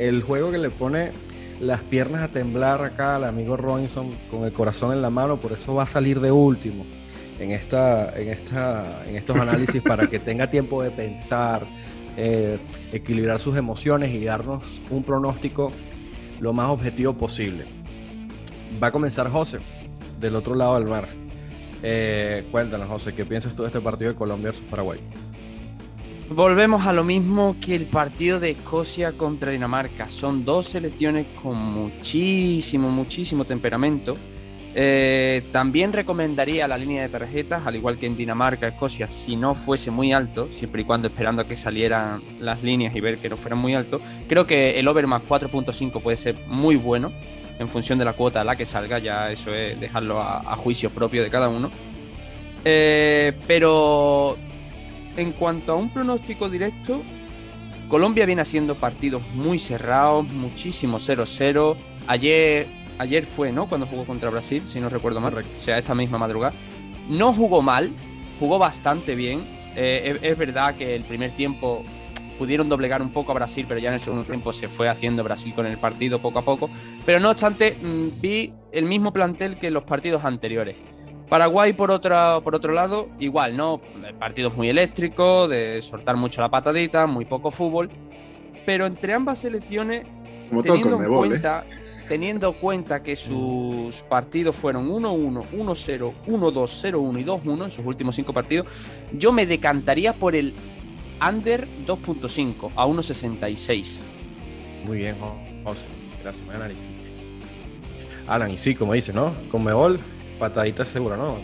El 0.00 0.22
juego 0.22 0.50
que 0.50 0.56
le 0.56 0.70
pone 0.70 1.12
las 1.60 1.82
piernas 1.82 2.22
a 2.22 2.28
temblar 2.28 2.82
acá 2.82 3.16
al 3.16 3.24
amigo 3.24 3.58
Robinson 3.58 4.14
con 4.30 4.44
el 4.44 4.52
corazón 4.52 4.94
en 4.94 5.02
la 5.02 5.10
mano, 5.10 5.36
por 5.36 5.52
eso 5.52 5.74
va 5.74 5.82
a 5.82 5.86
salir 5.86 6.20
de 6.20 6.32
último 6.32 6.86
en, 7.38 7.50
esta, 7.50 8.18
en, 8.18 8.30
esta, 8.30 9.06
en 9.06 9.16
estos 9.16 9.36
análisis 9.40 9.82
para 9.82 10.06
que 10.06 10.18
tenga 10.18 10.50
tiempo 10.50 10.82
de 10.82 10.90
pensar, 10.90 11.66
eh, 12.16 12.58
equilibrar 12.94 13.38
sus 13.40 13.58
emociones 13.58 14.10
y 14.14 14.24
darnos 14.24 14.62
un 14.88 15.02
pronóstico 15.04 15.70
lo 16.40 16.54
más 16.54 16.70
objetivo 16.70 17.12
posible. 17.12 17.66
Va 18.82 18.86
a 18.86 18.92
comenzar 18.92 19.30
José, 19.30 19.58
del 20.18 20.34
otro 20.34 20.54
lado 20.54 20.76
del 20.76 20.88
mar. 20.88 21.08
Eh, 21.82 22.46
cuéntanos, 22.50 22.88
José, 22.88 23.14
¿qué 23.14 23.26
piensas 23.26 23.52
tú 23.52 23.64
de 23.64 23.68
este 23.68 23.82
partido 23.82 24.12
de 24.12 24.16
Colombia 24.16 24.46
versus 24.46 24.64
Paraguay? 24.64 24.98
Volvemos 26.32 26.86
a 26.86 26.92
lo 26.92 27.02
mismo 27.02 27.56
que 27.60 27.74
el 27.74 27.86
partido 27.86 28.38
de 28.38 28.50
Escocia 28.50 29.10
contra 29.12 29.50
Dinamarca. 29.50 30.08
Son 30.08 30.44
dos 30.44 30.68
selecciones 30.68 31.26
con 31.42 31.56
muchísimo, 31.56 32.88
muchísimo 32.88 33.44
temperamento. 33.44 34.16
Eh, 34.76 35.42
también 35.50 35.92
recomendaría 35.92 36.68
la 36.68 36.78
línea 36.78 37.02
de 37.02 37.08
tarjetas, 37.08 37.66
al 37.66 37.74
igual 37.74 37.98
que 37.98 38.06
en 38.06 38.16
Dinamarca, 38.16 38.68
Escocia, 38.68 39.08
si 39.08 39.34
no 39.34 39.56
fuese 39.56 39.90
muy 39.90 40.12
alto, 40.12 40.48
siempre 40.52 40.82
y 40.82 40.84
cuando 40.84 41.08
esperando 41.08 41.42
a 41.42 41.46
que 41.46 41.56
salieran 41.56 42.20
las 42.38 42.62
líneas 42.62 42.94
y 42.94 43.00
ver 43.00 43.18
que 43.18 43.28
no 43.28 43.36
fueran 43.36 43.58
muy 43.58 43.74
alto. 43.74 44.00
Creo 44.28 44.46
que 44.46 44.78
el 44.78 44.86
over 44.86 45.08
más 45.08 45.22
4.5 45.22 46.00
puede 46.00 46.16
ser 46.16 46.36
muy 46.46 46.76
bueno 46.76 47.10
en 47.58 47.68
función 47.68 47.98
de 47.98 48.04
la 48.04 48.12
cuota 48.12 48.42
a 48.42 48.44
la 48.44 48.54
que 48.54 48.66
salga, 48.66 49.00
ya 49.00 49.32
eso 49.32 49.52
es 49.52 49.80
dejarlo 49.80 50.20
a, 50.20 50.38
a 50.38 50.54
juicio 50.54 50.90
propio 50.90 51.24
de 51.24 51.30
cada 51.30 51.48
uno. 51.48 51.72
Eh, 52.64 53.32
pero 53.48 54.36
en 55.16 55.32
cuanto 55.32 55.72
a 55.72 55.76
un 55.76 55.90
pronóstico 55.90 56.48
directo, 56.48 57.02
Colombia 57.88 58.24
viene 58.24 58.42
haciendo 58.42 58.76
partidos 58.76 59.22
muy 59.34 59.58
cerrados, 59.58 60.26
muchísimo 60.28 60.98
0-0. 60.98 61.76
Ayer, 62.06 62.68
ayer 62.98 63.26
fue, 63.26 63.50
¿no? 63.50 63.68
Cuando 63.68 63.86
jugó 63.86 64.04
contra 64.04 64.30
Brasil, 64.30 64.62
si 64.66 64.80
no 64.80 64.88
recuerdo 64.88 65.20
mal. 65.20 65.36
O 65.36 65.62
sea, 65.62 65.76
esta 65.78 65.94
misma 65.94 66.16
madrugada. 66.16 66.54
No 67.08 67.32
jugó 67.32 67.62
mal, 67.62 67.90
jugó 68.38 68.58
bastante 68.58 69.16
bien. 69.16 69.40
Eh, 69.74 70.16
es, 70.16 70.22
es, 70.22 70.38
verdad 70.38 70.76
que 70.76 70.94
el 70.94 71.02
primer 71.02 71.32
tiempo 71.32 71.84
pudieron 72.38 72.68
doblegar 72.68 73.02
un 73.02 73.10
poco 73.10 73.32
a 73.32 73.34
Brasil, 73.34 73.66
pero 73.68 73.80
ya 73.80 73.88
en 73.88 73.94
el 73.94 74.00
segundo 74.00 74.24
tiempo 74.24 74.52
se 74.52 74.68
fue 74.68 74.88
haciendo 74.88 75.24
Brasil 75.24 75.52
con 75.52 75.66
el 75.66 75.76
partido 75.76 76.20
poco 76.20 76.38
a 76.38 76.42
poco. 76.42 76.70
Pero 77.04 77.18
no 77.18 77.30
obstante, 77.30 77.76
mmm, 77.82 78.20
vi 78.20 78.52
el 78.70 78.84
mismo 78.84 79.12
plantel 79.12 79.58
que 79.58 79.66
en 79.66 79.74
los 79.74 79.82
partidos 79.82 80.24
anteriores. 80.24 80.76
Paraguay, 81.30 81.72
por, 81.72 81.92
otra, 81.92 82.40
por 82.42 82.56
otro 82.56 82.72
lado, 82.72 83.08
igual, 83.20 83.56
¿no? 83.56 83.80
Partidos 84.18 84.56
muy 84.56 84.68
eléctricos, 84.68 85.48
de 85.48 85.80
soltar 85.80 86.16
mucho 86.16 86.40
la 86.40 86.48
patadita, 86.48 87.06
muy 87.06 87.24
poco 87.24 87.52
fútbol. 87.52 87.88
Pero 88.66 88.84
entre 88.84 89.14
ambas 89.14 89.38
selecciones, 89.38 90.06
Como 90.48 90.60
teniendo, 90.64 91.00
en 91.00 91.08
cuenta, 91.08 91.64
¿eh? 91.70 91.74
teniendo 92.08 92.48
en 92.48 92.54
cuenta 92.54 93.04
que 93.04 93.14
sus 93.14 94.02
partidos 94.02 94.56
fueron 94.56 94.90
1-1, 94.90 95.44
1-0, 95.52 96.12
1-2, 96.26 96.92
0-1 96.92 97.20
y 97.20 97.24
2-1 97.24 97.64
en 97.64 97.70
sus 97.70 97.86
últimos 97.86 98.16
cinco 98.16 98.32
partidos, 98.32 98.66
yo 99.12 99.30
me 99.30 99.46
decantaría 99.46 100.12
por 100.12 100.34
el 100.34 100.52
under 101.24 101.68
2.5 101.86 102.72
a 102.74 102.86
1.66. 102.86 104.00
Muy 104.84 104.98
bien, 104.98 105.14
José. 105.62 105.84
Gracias, 106.24 106.48
análisis. 106.52 106.88
Alan, 108.26 108.50
y 108.50 108.58
sí, 108.58 108.74
como 108.74 108.94
dice, 108.94 109.12
¿no? 109.12 109.32
Con 109.52 109.62
Mebol 109.62 110.00
patadita 110.40 110.84
segura, 110.84 111.16
¿no? 111.16 111.38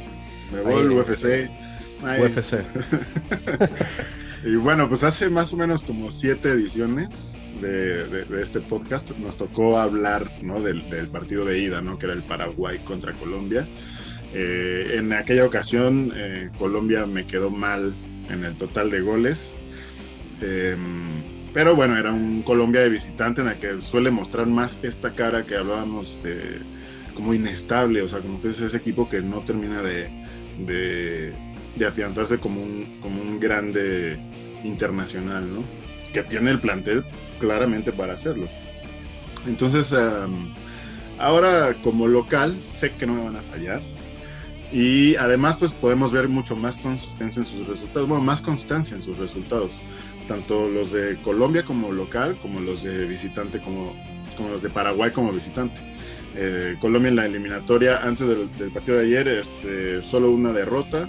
Me 0.52 0.62
voy 0.62 0.86
UFC. 0.88 1.48
Ay. 2.02 2.22
UFC. 2.22 2.54
y 4.44 4.56
bueno, 4.56 4.88
pues 4.88 5.04
hace 5.04 5.30
más 5.30 5.52
o 5.52 5.56
menos 5.56 5.84
como 5.84 6.10
siete 6.10 6.50
ediciones 6.50 7.36
de, 7.60 8.06
de, 8.06 8.24
de 8.24 8.42
este 8.42 8.60
podcast 8.60 9.10
nos 9.18 9.36
tocó 9.36 9.78
hablar 9.78 10.28
¿no? 10.42 10.60
del, 10.60 10.88
del, 10.90 11.08
partido 11.08 11.44
de 11.44 11.58
ida, 11.58 11.80
¿no? 11.82 11.98
Que 11.98 12.06
era 12.06 12.14
el 12.14 12.22
Paraguay 12.22 12.78
contra 12.80 13.12
Colombia. 13.12 13.66
Eh, 14.34 14.96
en 14.96 15.12
aquella 15.12 15.44
ocasión 15.44 16.12
eh, 16.14 16.50
Colombia 16.58 17.06
me 17.06 17.26
quedó 17.26 17.50
mal 17.50 17.94
en 18.28 18.44
el 18.44 18.56
total 18.56 18.90
de 18.90 19.00
goles. 19.00 19.54
Eh, 20.40 20.76
pero 21.54 21.74
bueno, 21.74 21.96
era 21.96 22.12
un 22.12 22.42
Colombia 22.42 22.82
de 22.82 22.90
visitante 22.90 23.40
en 23.40 23.48
el 23.48 23.56
que 23.56 23.80
suele 23.80 24.10
mostrar 24.10 24.46
más 24.46 24.78
esta 24.82 25.12
cara 25.12 25.46
que 25.46 25.56
hablábamos 25.56 26.22
de 26.22 26.60
como 27.16 27.32
inestable, 27.34 28.02
o 28.02 28.08
sea, 28.08 28.20
como 28.20 28.40
que 28.40 28.50
es 28.50 28.60
ese 28.60 28.76
equipo 28.76 29.08
que 29.08 29.22
no 29.22 29.40
termina 29.40 29.82
de, 29.82 30.08
de, 30.58 31.86
afianzarse 31.86 32.38
como 32.38 32.62
un, 32.62 32.98
como 33.00 33.22
un 33.22 33.40
grande 33.40 34.18
internacional, 34.62 35.52
¿no? 35.52 35.62
Que 36.12 36.22
tiene 36.22 36.50
el 36.50 36.60
plantel 36.60 37.04
claramente 37.40 37.90
para 37.90 38.12
hacerlo. 38.12 38.48
Entonces, 39.46 39.94
ahora 41.18 41.74
como 41.82 42.06
local, 42.06 42.60
sé 42.66 42.92
que 42.92 43.06
no 43.06 43.14
me 43.14 43.24
van 43.24 43.36
a 43.36 43.42
fallar. 43.42 43.80
Y 44.72 45.16
además, 45.16 45.56
pues 45.56 45.72
podemos 45.72 46.12
ver 46.12 46.28
mucho 46.28 46.54
más 46.54 46.76
consistencia 46.78 47.40
en 47.40 47.46
sus 47.46 47.66
resultados, 47.66 48.08
bueno, 48.08 48.22
más 48.22 48.42
constancia 48.42 48.94
en 48.94 49.02
sus 49.02 49.16
resultados. 49.16 49.78
Tanto 50.28 50.68
los 50.68 50.92
de 50.92 51.16
Colombia 51.22 51.64
como 51.64 51.92
local, 51.92 52.36
como 52.42 52.60
los 52.60 52.82
de 52.82 53.06
visitante, 53.06 53.60
como, 53.60 53.94
como 54.36 54.50
los 54.50 54.62
de 54.62 54.70
Paraguay 54.70 55.10
como 55.10 55.32
visitante. 55.32 55.80
Eh, 56.34 56.76
Colombia 56.80 57.08
en 57.08 57.16
la 57.16 57.26
eliminatoria 57.26 57.98
antes 58.02 58.28
del, 58.28 58.70
partido 58.70 58.98
de 58.98 59.06
ayer, 59.06 59.28
este, 59.28 60.02
solo 60.02 60.30
una 60.30 60.52
derrota, 60.52 61.08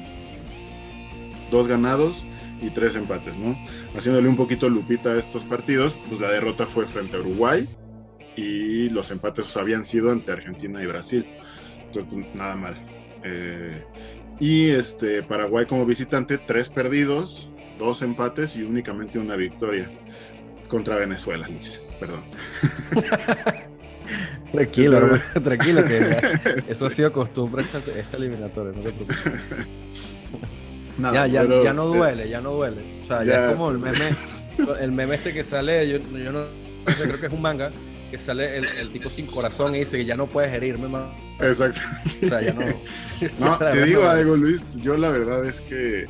dos 1.51 1.67
ganados 1.67 2.25
y 2.61 2.69
tres 2.69 2.95
empates, 2.95 3.37
¿no? 3.37 3.57
Haciéndole 3.95 4.27
un 4.29 4.37
poquito 4.37 4.69
lupita 4.69 5.11
a 5.11 5.17
estos 5.17 5.43
partidos, 5.43 5.95
pues 6.07 6.19
la 6.21 6.31
derrota 6.31 6.65
fue 6.65 6.85
frente 6.85 7.17
a 7.17 7.19
Uruguay 7.19 7.67
y 8.35 8.89
los 8.89 9.11
empates 9.11 9.45
pues, 9.45 9.57
habían 9.57 9.85
sido 9.85 10.11
ante 10.11 10.31
Argentina 10.31 10.81
y 10.81 10.85
Brasil. 10.85 11.25
Entonces, 11.85 12.11
pues, 12.11 12.35
nada 12.35 12.55
mal. 12.55 12.75
Eh, 13.23 13.83
y 14.39 14.69
este, 14.69 15.23
Paraguay 15.23 15.65
como 15.65 15.85
visitante, 15.85 16.37
tres 16.37 16.69
perdidos, 16.69 17.49
dos 17.77 18.01
empates 18.01 18.55
y 18.55 18.63
únicamente 18.63 19.19
una 19.19 19.35
victoria 19.35 19.89
contra 20.67 20.97
Venezuela, 20.97 21.47
Luis. 21.47 21.81
Perdón. 21.99 22.21
Tranquilo, 24.51 24.97
hermano, 24.97 25.23
tranquilo, 25.43 25.83
que 25.83 25.99
ya, 25.99 26.53
eso 26.69 26.85
ha 26.85 26.89
sido 26.89 27.11
costumbre 27.11 27.63
esta, 27.63 27.79
esta 27.79 28.17
eliminatoria, 28.17 28.71
no 28.71 28.81
te 28.81 28.91
preocupes. 28.91 29.17
Nada, 30.97 31.27
ya, 31.27 31.27
ya, 31.27 31.41
pero, 31.41 31.63
ya, 31.63 31.73
no 31.73 31.85
duele, 31.85 32.29
ya 32.29 32.41
no 32.41 32.53
duele. 32.53 33.01
O 33.03 33.05
sea, 33.05 33.23
ya, 33.23 33.33
ya 33.33 33.45
es 33.45 33.51
como 33.51 33.71
el 33.71 33.79
meme, 33.79 34.09
el 34.79 34.91
meme 34.91 35.15
este 35.15 35.33
que 35.33 35.43
sale, 35.43 35.87
yo, 35.87 35.97
yo 35.97 36.31
no, 36.31 36.45
no 36.45 36.93
sé, 36.95 37.03
creo 37.03 37.19
que 37.19 37.27
es 37.27 37.33
un 37.33 37.41
manga, 37.41 37.71
que 38.09 38.17
sale 38.17 38.57
el, 38.57 38.65
el, 38.65 38.91
tipo 38.91 39.09
sin 39.09 39.27
corazón 39.27 39.75
y 39.75 39.79
dice 39.79 39.97
que 39.97 40.05
ya 40.05 40.15
no 40.15 40.27
puedes 40.27 40.51
herirme 40.51 40.87
más. 40.87 41.09
Exacto. 41.39 41.81
Sí. 42.05 42.25
O 42.25 42.29
sea, 42.29 42.41
ya 42.41 42.53
no. 42.53 42.65
no 43.39 43.57
te 43.57 43.85
digo 43.85 44.07
algo, 44.07 44.37
Luis, 44.37 44.63
yo 44.77 44.97
la 44.97 45.09
verdad 45.09 45.45
es 45.45 45.61
que 45.61 46.07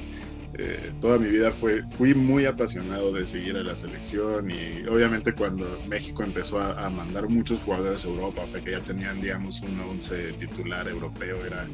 eh, 0.59 0.91
toda 1.01 1.19
mi 1.19 1.29
vida 1.29 1.51
fue, 1.51 1.83
fui 1.83 2.15
muy 2.15 2.45
apasionado 2.45 3.11
de 3.11 3.27
seguir 3.27 3.57
a 3.57 3.63
la 3.63 3.75
selección 3.75 4.49
y 4.49 4.87
obviamente 4.87 5.33
cuando 5.33 5.79
México 5.87 6.23
empezó 6.23 6.59
a, 6.59 6.89
mandar 6.89 7.29
muchos 7.29 7.59
jugadores 7.59 8.05
a 8.05 8.07
Europa, 8.07 8.41
o 8.43 8.47
sea 8.47 8.61
que 8.61 8.71
ya 8.71 8.79
tenían, 8.79 9.21
digamos, 9.21 9.61
un 9.61 9.79
once 9.81 10.33
titular 10.39 10.87
europeo, 10.87 11.45
era, 11.45 11.67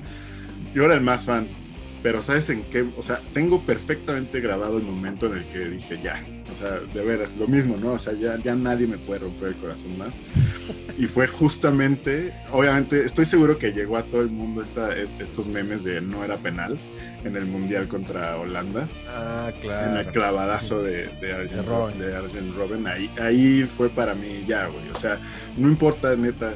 yo 0.73 0.83
era 0.83 0.95
el 0.95 1.01
más 1.01 1.23
fan. 1.25 1.47
Pero 2.03 2.21
¿sabes 2.21 2.49
en 2.49 2.63
qué? 2.63 2.85
O 2.97 3.01
sea, 3.01 3.21
tengo 3.33 3.65
perfectamente 3.65 4.41
grabado 4.41 4.77
el 4.77 4.83
momento 4.83 5.27
en 5.27 5.39
el 5.39 5.45
que 5.45 5.59
dije, 5.69 5.99
ya, 6.03 6.23
o 6.53 6.59
sea, 6.59 6.81
de 6.81 7.05
veras, 7.05 7.35
lo 7.37 7.47
mismo, 7.47 7.77
¿no? 7.77 7.93
O 7.93 7.99
sea, 7.99 8.11
ya, 8.13 8.37
ya 8.37 8.55
nadie 8.55 8.87
me 8.87 8.97
puede 8.97 9.21
romper 9.21 9.49
el 9.49 9.55
corazón 9.55 9.97
más. 9.97 10.13
Y 10.95 11.07
fue 11.07 11.25
justamente, 11.25 12.31
obviamente, 12.51 13.03
estoy 13.03 13.25
seguro 13.25 13.57
que 13.57 13.71
llegó 13.71 13.97
a 13.97 14.03
todo 14.03 14.21
el 14.21 14.29
mundo 14.29 14.61
esta, 14.61 14.95
estos 14.95 15.47
memes 15.47 15.83
de 15.83 15.99
no 16.01 16.23
era 16.23 16.37
penal 16.37 16.77
en 17.23 17.35
el 17.35 17.45
Mundial 17.45 17.87
contra 17.87 18.37
Holanda. 18.37 18.87
Ah, 19.09 19.51
claro. 19.59 19.91
En 19.91 19.97
el 19.97 20.13
clavadazo 20.13 20.83
de, 20.83 21.07
de, 21.21 21.33
Arjen, 21.33 22.55
Robben. 22.55 22.85
Ahí, 22.85 23.09
ahí 23.19 23.63
fue 23.63 23.89
para 23.89 24.13
mí 24.13 24.45
ya, 24.47 24.67
güey. 24.67 24.87
O 24.89 24.95
sea, 24.95 25.19
no 25.57 25.67
importa, 25.67 26.15
neta, 26.15 26.53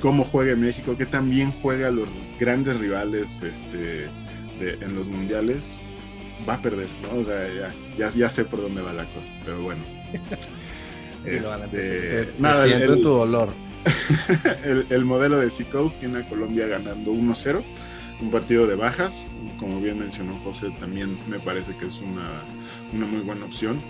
cómo 0.00 0.24
juegue 0.24 0.56
México, 0.56 0.96
que 0.96 1.06
también 1.06 1.52
juega 1.62 1.90
los 1.90 2.08
grandes 2.40 2.76
rivales 2.78 3.42
este, 3.42 4.08
en 4.60 4.94
los 4.94 5.08
mundiales, 5.08 5.80
va 6.48 6.54
a 6.54 6.62
perder, 6.62 6.88
¿no? 7.02 7.20
O 7.20 7.24
sea, 7.24 7.48
ya, 7.54 7.74
ya, 7.94 8.10
ya 8.10 8.28
sé 8.28 8.44
por 8.44 8.60
dónde 8.60 8.82
va 8.82 8.92
la 8.92 9.06
cosa, 9.12 9.32
pero 9.44 9.62
bueno. 9.62 9.82
este, 11.24 12.32
nada, 12.38 12.64
el, 12.66 13.02
tu 13.02 13.08
dolor. 13.08 13.50
el, 14.64 14.86
el, 14.90 15.04
modelo 15.04 15.38
de 15.38 15.50
Cicol 15.50 15.92
tiene 16.00 16.18
a 16.18 16.28
Colombia 16.28 16.66
ganando 16.66 17.12
1-0 17.12 17.62
un 18.20 18.30
partido 18.30 18.66
de 18.66 18.76
bajas, 18.76 19.26
como 19.58 19.80
bien 19.80 19.98
mencionó 19.98 20.38
José, 20.40 20.70
también 20.80 21.16
me 21.28 21.38
parece 21.38 21.76
que 21.76 21.86
es 21.86 22.00
una, 22.00 22.30
una 22.92 23.06
muy 23.06 23.20
buena 23.20 23.44
opción. 23.44 23.80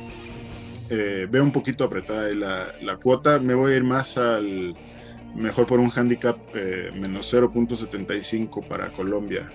Eh, 0.91 1.27
veo 1.31 1.43
un 1.43 1.53
poquito 1.53 1.85
apretada 1.85 2.29
la, 2.35 2.73
la, 2.81 2.97
cuota, 2.97 3.39
me 3.39 3.55
voy 3.55 3.73
a 3.73 3.77
ir 3.77 3.85
más 3.85 4.17
al 4.17 4.77
mejor 5.35 5.67
por 5.67 5.81
un 5.81 5.91
handicap 5.95 6.39
eh, 6.55 6.91
menos 6.95 7.33
0.75 7.33 8.67
para 8.67 8.93
Colombia, 8.93 9.51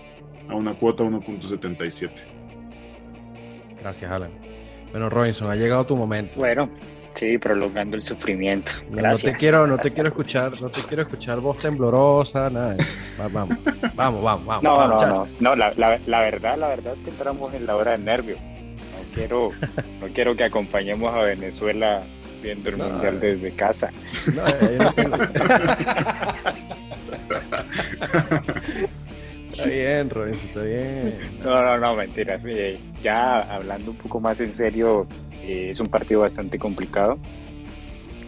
a 0.52 0.56
una 0.56 0.74
cuota 0.74 1.04
1.77. 1.04 2.12
Gracias, 3.80 4.12
Alan. 4.12 4.32
Bueno, 4.92 5.10
Robinson, 5.10 5.50
ha 5.50 5.56
llegado 5.56 5.86
tu 5.86 5.96
momento. 5.96 6.38
Bueno, 6.38 6.70
Sí, 7.14 7.38
prolongando 7.38 7.98
el 7.98 8.02
sufrimiento. 8.02 8.72
no 8.90 9.16
te 9.16 9.34
quiero, 9.34 9.68
no 9.68 9.78
te 9.78 9.92
quiero 9.92 10.10
escuchar, 10.10 10.60
no 10.62 10.70
te 10.70 10.82
quiero 10.82 11.04
escuchar 11.04 11.40
voz 11.40 11.58
temblorosa, 11.58 12.50
nada. 12.50 12.76
Vamos, 13.18 13.58
vamos, 13.96 14.24
vamos, 14.24 14.46
vamos. 14.46 14.64
No, 14.64 14.88
no, 14.88 15.06
no, 15.06 15.28
no, 15.40 15.56
la, 15.56 15.74
la, 15.76 16.00
la, 16.06 16.20
verdad, 16.22 16.58
la 16.58 16.70
verdad 16.70 16.94
es 16.94 17.02
que 17.02 17.10
entramos 17.10 17.54
en 17.54 17.66
la 17.66 17.76
hora 17.76 17.92
del 17.92 18.06
nervio. 18.06 18.38
No 18.38 19.14
quiero, 19.14 19.52
no 20.00 20.08
quiero 20.14 20.36
que 20.36 20.46
acompañemos 20.46 21.14
a 21.14 21.24
Venezuela 21.24 22.04
viendo 22.42 22.70
el 22.70 22.78
mundial 22.78 23.20
desde 23.20 23.52
casa. 23.52 23.92
No, 24.34 24.72
yo 24.72 24.78
no 24.78 24.94
tengo... 24.94 25.18
Está 29.62 29.76
bien, 29.76 30.10
Robinson, 30.10 30.48
está 30.48 30.62
bien. 30.64 31.20
No, 31.44 31.62
no, 31.62 31.78
no, 31.78 31.96
mentira. 31.96 32.40
Ya 33.04 33.38
hablando 33.40 33.92
un 33.92 33.98
poco 33.98 34.20
más 34.20 34.42
en 34.42 34.52
serio, 34.52 35.06
eh, 35.44 35.70
es 35.72 35.80
un 35.80 35.88
partido 35.88 36.22
bastante 36.22 36.58
complicado. 36.58 37.20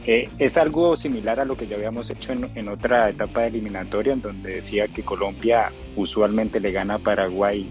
Eh, 0.06 0.30
es 0.38 0.58
algo 0.58 0.96
similar 0.96 1.40
a 1.40 1.46
lo 1.46 1.56
que 1.56 1.66
ya 1.66 1.76
habíamos 1.76 2.10
hecho 2.12 2.34
en, 2.34 2.68
otra 2.68 3.10
etapa 3.10 3.42
de 3.42 3.48
eliminatoria, 3.48 4.14
en 4.14 4.22
donde 4.22 4.56
decía 4.56 4.88
que 4.88 5.02
Colombia 5.02 5.72
usualmente 5.96 6.60
le 6.60 6.72
gana 6.72 6.96
a 6.96 7.00
Paraguay 7.00 7.68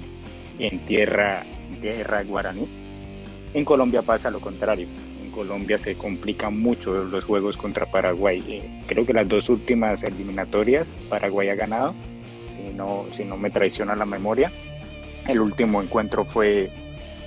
en 0.59 0.85
tierra, 0.87 1.45
tierra 1.81 2.25
guaraní. 2.25 2.67
En 3.55 3.65
Colombia 3.65 4.03
pasa 4.03 4.31
lo 4.31 4.41
contrario. 4.41 4.89
En 5.23 5.31
Colombia 5.31 5.79
se 5.79 5.95
complican 5.95 6.59
mucho 6.59 7.05
los 7.05 7.23
juegos 7.25 7.57
contra 7.57 7.87
Paraguay. 7.87 8.43
Eh, 8.49 8.83
creo 8.89 9.07
que 9.07 9.13
las 9.13 9.29
dos 9.29 9.49
últimas 9.51 10.03
eliminatorias 10.03 10.91
Paraguay 11.09 11.51
ha 11.51 11.55
ganado, 11.55 11.95
si 12.55 12.75
no, 12.75 13.07
si 13.17 13.25
no 13.25 13.37
me 13.37 13.51
traiciona 13.51 13.97
la 13.97 14.07
memoria. 14.07 14.51
El 15.27 15.41
último 15.41 15.83
encuentro 15.83 16.25
fue 16.25 16.71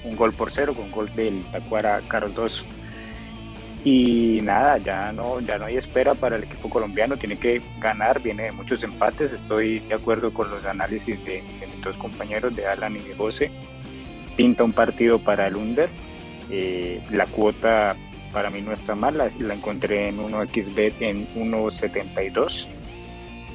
un 0.04 0.16
gol 0.16 0.34
por 0.34 0.52
cero 0.52 0.74
con 0.74 0.92
gol 0.92 1.14
del 1.16 1.44
Tacuara 1.52 2.02
Carlos 2.08 2.66
Y 3.84 4.40
nada, 4.42 4.78
ya 4.78 5.12
no, 5.12 5.40
ya 5.40 5.58
no 5.58 5.66
hay 5.66 5.78
espera 5.78 6.16
para 6.16 6.36
el 6.36 6.44
equipo 6.44 6.70
colombiano, 6.70 7.18
tiene 7.18 7.38
que 7.38 7.62
ganar, 7.80 8.22
viene 8.22 8.44
de 8.44 8.52
muchos 8.52 8.84
empates, 8.84 9.32
estoy 9.32 9.80
de 9.80 9.96
acuerdo 9.96 10.34
con 10.34 10.50
los 10.50 10.66
análisis 10.66 11.24
de, 11.24 11.42
mis 11.42 11.82
dos 11.82 11.98
compañeros, 11.98 12.56
de 12.56 12.66
Alan 12.66 12.96
y 12.96 13.00
de 13.00 13.16
José. 13.16 13.52
Pinta 14.36 14.64
un 14.64 14.74
partido 14.74 15.20
para 15.20 15.48
el 15.48 15.56
Under, 15.56 15.90
eh, 16.50 17.02
la 17.12 17.26
cuota 17.28 17.96
para 18.34 18.50
mí 18.50 18.62
no 18.62 18.74
está 18.74 18.96
mal, 18.96 19.18
la, 19.18 19.54
encontré 19.54 20.10
en 20.10 20.18
1xbet 20.18 20.94
en 21.00 21.28
1.72 21.36 22.68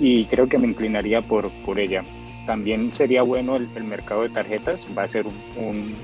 y 0.00 0.24
creo 0.24 0.48
que 0.48 0.58
me 0.58 0.66
inclinaría 0.66 1.22
por, 1.22 1.50
por 1.64 1.78
ella. 1.78 2.02
También 2.46 2.92
sería 2.92 3.22
bueno 3.22 3.54
el, 3.56 3.84
mercado 3.84 4.22
de 4.22 4.30
tarjetas, 4.30 4.86
va 4.96 5.04
a 5.04 5.08
ser 5.08 5.26
un 5.56 5.94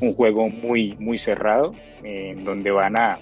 un 0.00 0.14
juego 0.14 0.48
muy, 0.48 0.96
muy 0.98 1.18
cerrado, 1.18 1.74
en 2.02 2.44
donde 2.44 2.70
van 2.70 2.96
a 2.96 3.18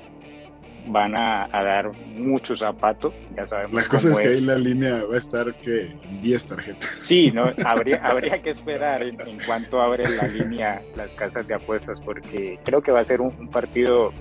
van 0.86 1.14
a, 1.16 1.48
dar 1.52 1.92
mucho 1.92 2.54
zapato, 2.54 3.12
ya 3.36 3.46
sabemos. 3.46 3.82
La 3.82 3.88
cosa 3.88 4.10
es 4.10 4.18
que 4.18 4.28
ahí 4.28 4.40
la 4.42 4.56
línea 4.56 5.04
va 5.04 5.14
a 5.14 5.18
estar 5.18 5.54
que 5.56 5.92
10 6.20 6.46
tarjetas. 6.46 6.90
Sí, 6.96 7.30
¿no? 7.30 7.44
habría, 7.64 7.96
habría 8.04 8.42
que 8.42 8.50
esperar 8.50 9.02
en, 9.02 9.16
cuanto 9.46 9.80
abre 9.80 10.04
la 10.08 10.26
línea 10.26 10.82
las 10.96 11.14
casas 11.14 11.46
de 11.46 11.54
apuestas, 11.54 12.00
porque 12.00 12.58
creo 12.64 12.82
que 12.82 12.92
va 12.92 13.00
a 13.00 13.04
ser 13.04 13.20
un, 13.20 13.48
partido 13.48 14.12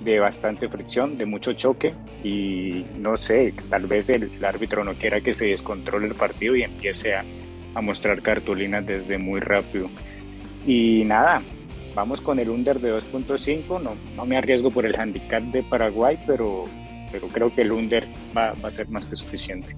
de 0.00 0.20
bastante 0.20 0.68
fricción, 0.68 1.18
de 1.18 1.26
mucho 1.26 1.52
choque, 1.52 1.92
y 2.22 2.86
no 2.98 3.16
sé, 3.16 3.54
tal 3.68 3.86
vez 3.86 4.08
el, 4.10 4.24
el 4.24 4.44
árbitro 4.44 4.84
no 4.84 4.94
quiera 4.94 5.20
que 5.20 5.34
se 5.34 5.46
descontrole 5.46 6.06
el 6.06 6.14
partido 6.14 6.56
y 6.56 6.62
empiece 6.62 7.14
a, 7.14 7.24
a 7.74 7.80
mostrar 7.80 8.22
cartulinas 8.22 8.84
desde 8.86 9.18
muy 9.18 9.40
rápido. 9.40 9.88
Y 10.66 11.04
nada, 11.04 11.42
vamos 11.94 12.20
con 12.20 12.38
el 12.38 12.50
under 12.50 12.80
de 12.80 12.92
2.5. 12.94 13.82
No, 13.82 13.96
no 14.16 14.26
me 14.26 14.36
arriesgo 14.36 14.70
por 14.70 14.86
el 14.86 14.98
handicap 14.98 15.42
de 15.42 15.62
Paraguay, 15.62 16.18
pero, 16.26 16.66
pero 17.12 17.28
creo 17.28 17.54
que 17.54 17.62
el 17.62 17.72
under 17.72 18.06
va, 18.36 18.54
va 18.62 18.68
a 18.68 18.72
ser 18.72 18.88
más 18.88 19.06
que 19.06 19.16
suficiente. 19.16 19.74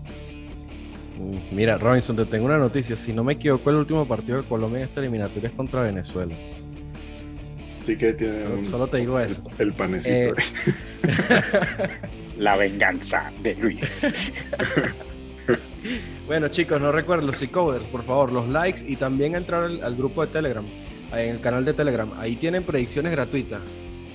Mm, 1.18 1.55
mira, 1.55 1.77
Robinson, 1.77 2.16
te 2.16 2.25
tengo 2.25 2.46
una 2.46 2.59
noticia. 2.59 2.96
Si 2.96 3.12
no 3.12 3.23
me 3.25 3.35
equivoco, 3.35 3.70
el 3.70 3.77
último 3.77 4.07
partido 4.07 4.40
de 4.40 4.49
Colombia 4.49 4.79
en 4.79 4.85
esta 4.85 5.01
eliminatoria 5.01 5.49
es 5.49 5.55
contra 5.55 5.83
Venezuela. 5.83 6.35
Sí 7.83 7.96
que 7.96 8.12
tiene 8.12 8.62
solo, 8.62 8.87
te 8.87 8.99
digo 8.99 9.18
eso. 9.18 9.42
El, 9.59 9.73
panecito. 9.73 10.11
Eh, 10.14 10.35
La 12.38 12.57
venganza 12.57 13.33
de 13.42 13.55
Luis. 13.55 14.12
bueno, 16.27 16.49
chicos, 16.49 16.81
no 16.81 16.92
recuerden 16.92 17.27
los 17.27 17.38
C-Coders, 17.38 17.87
por 17.87 18.03
favor, 18.05 18.33
los 18.33 18.49
likes 18.49 18.83
y 18.87 18.96
también 18.96 19.35
entrar 19.35 19.64
al 19.64 19.96
grupo 19.96 20.25
de 20.25 20.33
Telegram 20.33 20.64
en 21.12 21.31
el 21.31 21.40
canal 21.40 21.64
de 21.64 21.75
Telegram. 21.75 22.11
Ahí 22.18 22.37
tienen 22.37 22.62
predicciones 22.62 23.12
gratuitas 23.12 23.61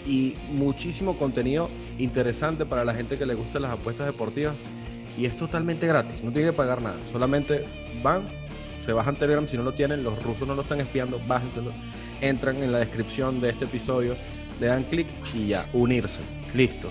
y 0.05 0.35
muchísimo 0.51 1.17
contenido 1.17 1.69
interesante 1.97 2.65
para 2.65 2.85
la 2.85 2.93
gente 2.93 3.17
que 3.17 3.25
le 3.25 3.33
gustan 3.33 3.63
las 3.63 3.71
apuestas 3.71 4.07
deportivas. 4.07 4.55
Y 5.17 5.25
es 5.25 5.37
totalmente 5.37 5.87
gratis, 5.87 6.23
no 6.23 6.31
tiene 6.31 6.49
que 6.49 6.57
pagar 6.57 6.81
nada. 6.81 6.97
Solamente 7.11 7.65
van, 8.03 8.23
se 8.85 8.91
bajan 8.91 9.15
Telegram 9.15 9.47
si 9.47 9.57
no 9.57 9.63
lo 9.63 9.73
tienen, 9.73 10.03
los 10.03 10.21
rusos 10.23 10.47
no 10.47 10.55
lo 10.55 10.63
están 10.63 10.81
espiando, 10.81 11.21
bájenselo. 11.25 11.71
Entran 12.21 12.61
en 12.61 12.71
la 12.71 12.79
descripción 12.79 13.39
de 13.39 13.49
este 13.49 13.65
episodio, 13.65 14.15
le 14.59 14.67
dan 14.67 14.83
clic 14.83 15.07
y 15.33 15.47
ya, 15.47 15.67
unirse. 15.73 16.21
Listo. 16.53 16.89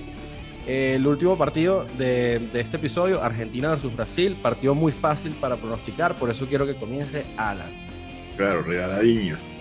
El 0.66 1.06
último 1.06 1.36
partido 1.36 1.86
de, 1.98 2.38
de, 2.50 2.60
este 2.60 2.78
episodio, 2.78 3.22
Argentina 3.22 3.68
versus 3.68 3.94
Brasil, 3.94 4.34
partido 4.40 4.74
muy 4.74 4.92
fácil 4.92 5.32
para 5.32 5.56
pronosticar, 5.56 6.14
por 6.14 6.30
eso 6.30 6.46
quiero 6.46 6.66
que 6.66 6.74
comience 6.76 7.26
Alan. 7.36 7.70
Claro, 8.38 8.62
regaladinho. 8.62 9.53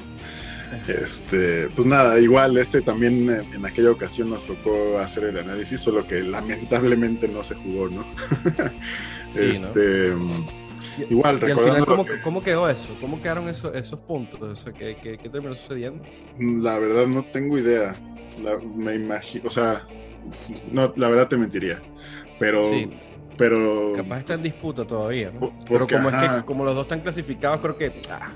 Este, 0.87 1.69
pues 1.69 1.87
nada, 1.87 2.19
igual 2.19 2.57
este 2.57 2.81
también 2.81 3.29
en, 3.53 3.65
aquella 3.65 3.91
ocasión 3.91 4.29
nos 4.29 4.45
tocó 4.45 4.99
hacer 4.99 5.25
el 5.25 5.37
análisis, 5.37 5.79
solo 5.79 6.05
que 6.07 6.21
lamentablemente 6.21 7.27
no 7.27 7.43
se 7.43 7.55
jugó, 7.55 7.89
¿no? 7.89 8.05
este, 9.35 10.13
igual, 11.09 11.39
recordando 11.39 12.05
¿cómo, 12.23 12.43
quedó 12.43 12.69
eso? 12.69 12.95
¿Cómo 13.01 13.21
quedaron 13.21 13.47
esos, 13.49 13.73
esos 13.75 13.99
puntos? 13.99 14.65
¿qué, 14.77 14.97
qué, 15.01 15.29
terminó 15.29 15.55
sucediendo? 15.55 16.03
La 16.39 16.79
verdad 16.79 17.07
no 17.07 17.23
tengo 17.25 17.57
idea. 17.57 17.95
me 18.75 18.95
imagino, 18.95 19.45
o 19.47 19.51
sea, 19.51 19.85
no, 20.71 20.93
la 20.95 21.09
verdad 21.09 21.27
te 21.27 21.37
mentiría. 21.37 21.81
Pero 22.39 22.71
pero 23.37 23.93
capaz 23.95 24.19
está 24.19 24.33
en 24.35 24.43
disputa 24.43 24.85
todavía 24.85 25.31
¿no? 25.31 25.51
pero 25.67 25.87
como 25.87 26.09
es 26.09 26.15
que 26.15 26.45
como 26.45 26.63
los 26.65 26.75
dos 26.75 26.83
están 26.83 27.01
clasificados 27.01 27.59
creo 27.61 27.75
que 27.75 27.91
ah, 28.09 28.29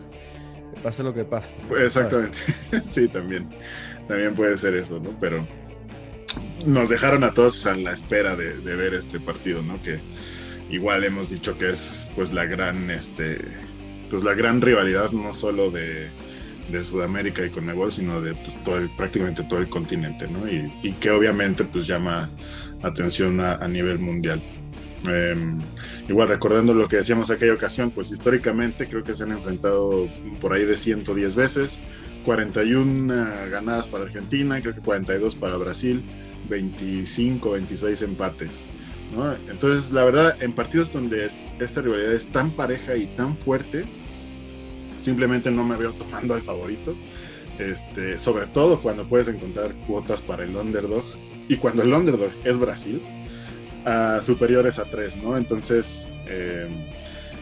pase 0.88 1.04
lo 1.04 1.14
que 1.14 1.26
pase. 1.26 1.52
Exactamente, 1.84 2.38
sí, 2.82 3.10
también. 3.10 3.46
También 4.08 4.34
puede 4.34 4.56
ser 4.56 4.74
eso, 4.74 5.02
¿no? 5.02 5.10
Pero 5.20 5.46
nos 6.66 6.88
dejaron 6.88 7.26
a 7.26 7.34
todos 7.34 7.66
a 7.66 7.76
la 7.76 7.92
espera 7.92 8.38
de, 8.38 8.54
ver 8.54 8.94
este 8.94 9.20
partido, 9.20 9.62
¿no? 9.62 9.82
Que 9.84 10.00
igual 10.70 11.04
hemos 11.04 11.30
dicho 11.30 11.58
que 11.58 11.72
es 11.72 12.10
pues 12.16 12.32
la 12.32 12.46
gran, 12.46 12.90
este, 12.90 13.38
pues 14.10 14.24
la 14.24 14.34
gran 14.34 14.62
rivalidad, 14.62 15.12
no 15.12 15.34
solo 15.34 15.72
de, 15.72 16.08
de 16.72 16.84
Sudamérica 16.84 17.46
y 17.46 17.50
Conmebol, 17.50 17.92
sino 17.92 18.22
de 18.22 18.34
pues, 18.36 18.56
todo 18.64 18.78
el, 18.78 18.90
prácticamente 18.92 19.44
todo 19.44 19.60
el 19.60 19.68
continente, 19.68 20.26
¿no? 20.30 20.48
Y, 20.48 20.72
y 20.84 20.94
que 20.94 21.12
obviamente 21.12 21.66
pues 21.66 21.86
llama 21.86 22.30
atención 22.82 23.42
a 23.42 23.68
nivel 23.68 24.00
mundial. 24.00 24.42
Eh, 25.08 25.36
igual 26.08 26.28
recordando 26.28 26.74
lo 26.74 26.88
que 26.88 26.98
decíamos 26.98 27.30
aquella 27.30 27.54
ocasión, 27.54 27.92
pues 27.92 28.12
históricamente 28.12 28.88
creo 28.88 29.04
que 29.04 29.16
se 29.16 29.24
han 29.24 29.32
enfrentado 29.32 30.08
por 30.42 30.54
ahí 30.54 30.66
de 30.66 30.76
110 30.76 31.36
veces, 31.36 31.78
41 32.26 33.14
ganadas 33.52 33.88
para 33.88 34.06
Argentina, 34.06 34.60
creo 34.62 34.74
que 34.74 34.82
42 34.82 35.36
para 35.36 35.58
Brasil, 35.58 36.02
25, 36.50 37.52
26 37.52 38.02
empates. 38.02 38.64
Entonces, 39.50 39.92
la 39.92 40.04
verdad, 40.04 40.42
en 40.42 40.54
partidos 40.54 40.92
donde 40.92 41.30
esta 41.60 41.82
rivalidad 41.82 42.14
es 42.14 42.28
tan 42.28 42.52
pareja 42.52 42.96
y 42.96 43.08
tan 43.08 43.38
fuerte, 43.38 43.86
simplemente 44.98 45.50
no 45.50 45.64
me 45.64 45.78
veo 45.78 45.94
tomando 45.94 46.34
al 46.34 46.42
favorito. 46.42 46.96
Este, 47.58 48.20
sobre 48.20 48.46
todo 48.46 48.80
cuando 48.80 49.08
puedes 49.08 49.28
encontrar 49.30 49.74
cuotas 49.88 50.22
para 50.22 50.44
el 50.44 50.56
underdog 50.56 51.04
y 51.48 51.56
cuando 51.56 51.82
el 51.82 51.94
underdog 51.94 52.30
es 52.44 52.60
Brasil, 52.60 53.02
uh, 53.88 54.22
superiores 54.22 54.80
a 54.80 54.86
3, 54.86 55.18
¿no? 55.18 55.38
Entonces, 55.38 56.10
eh, 56.28 56.68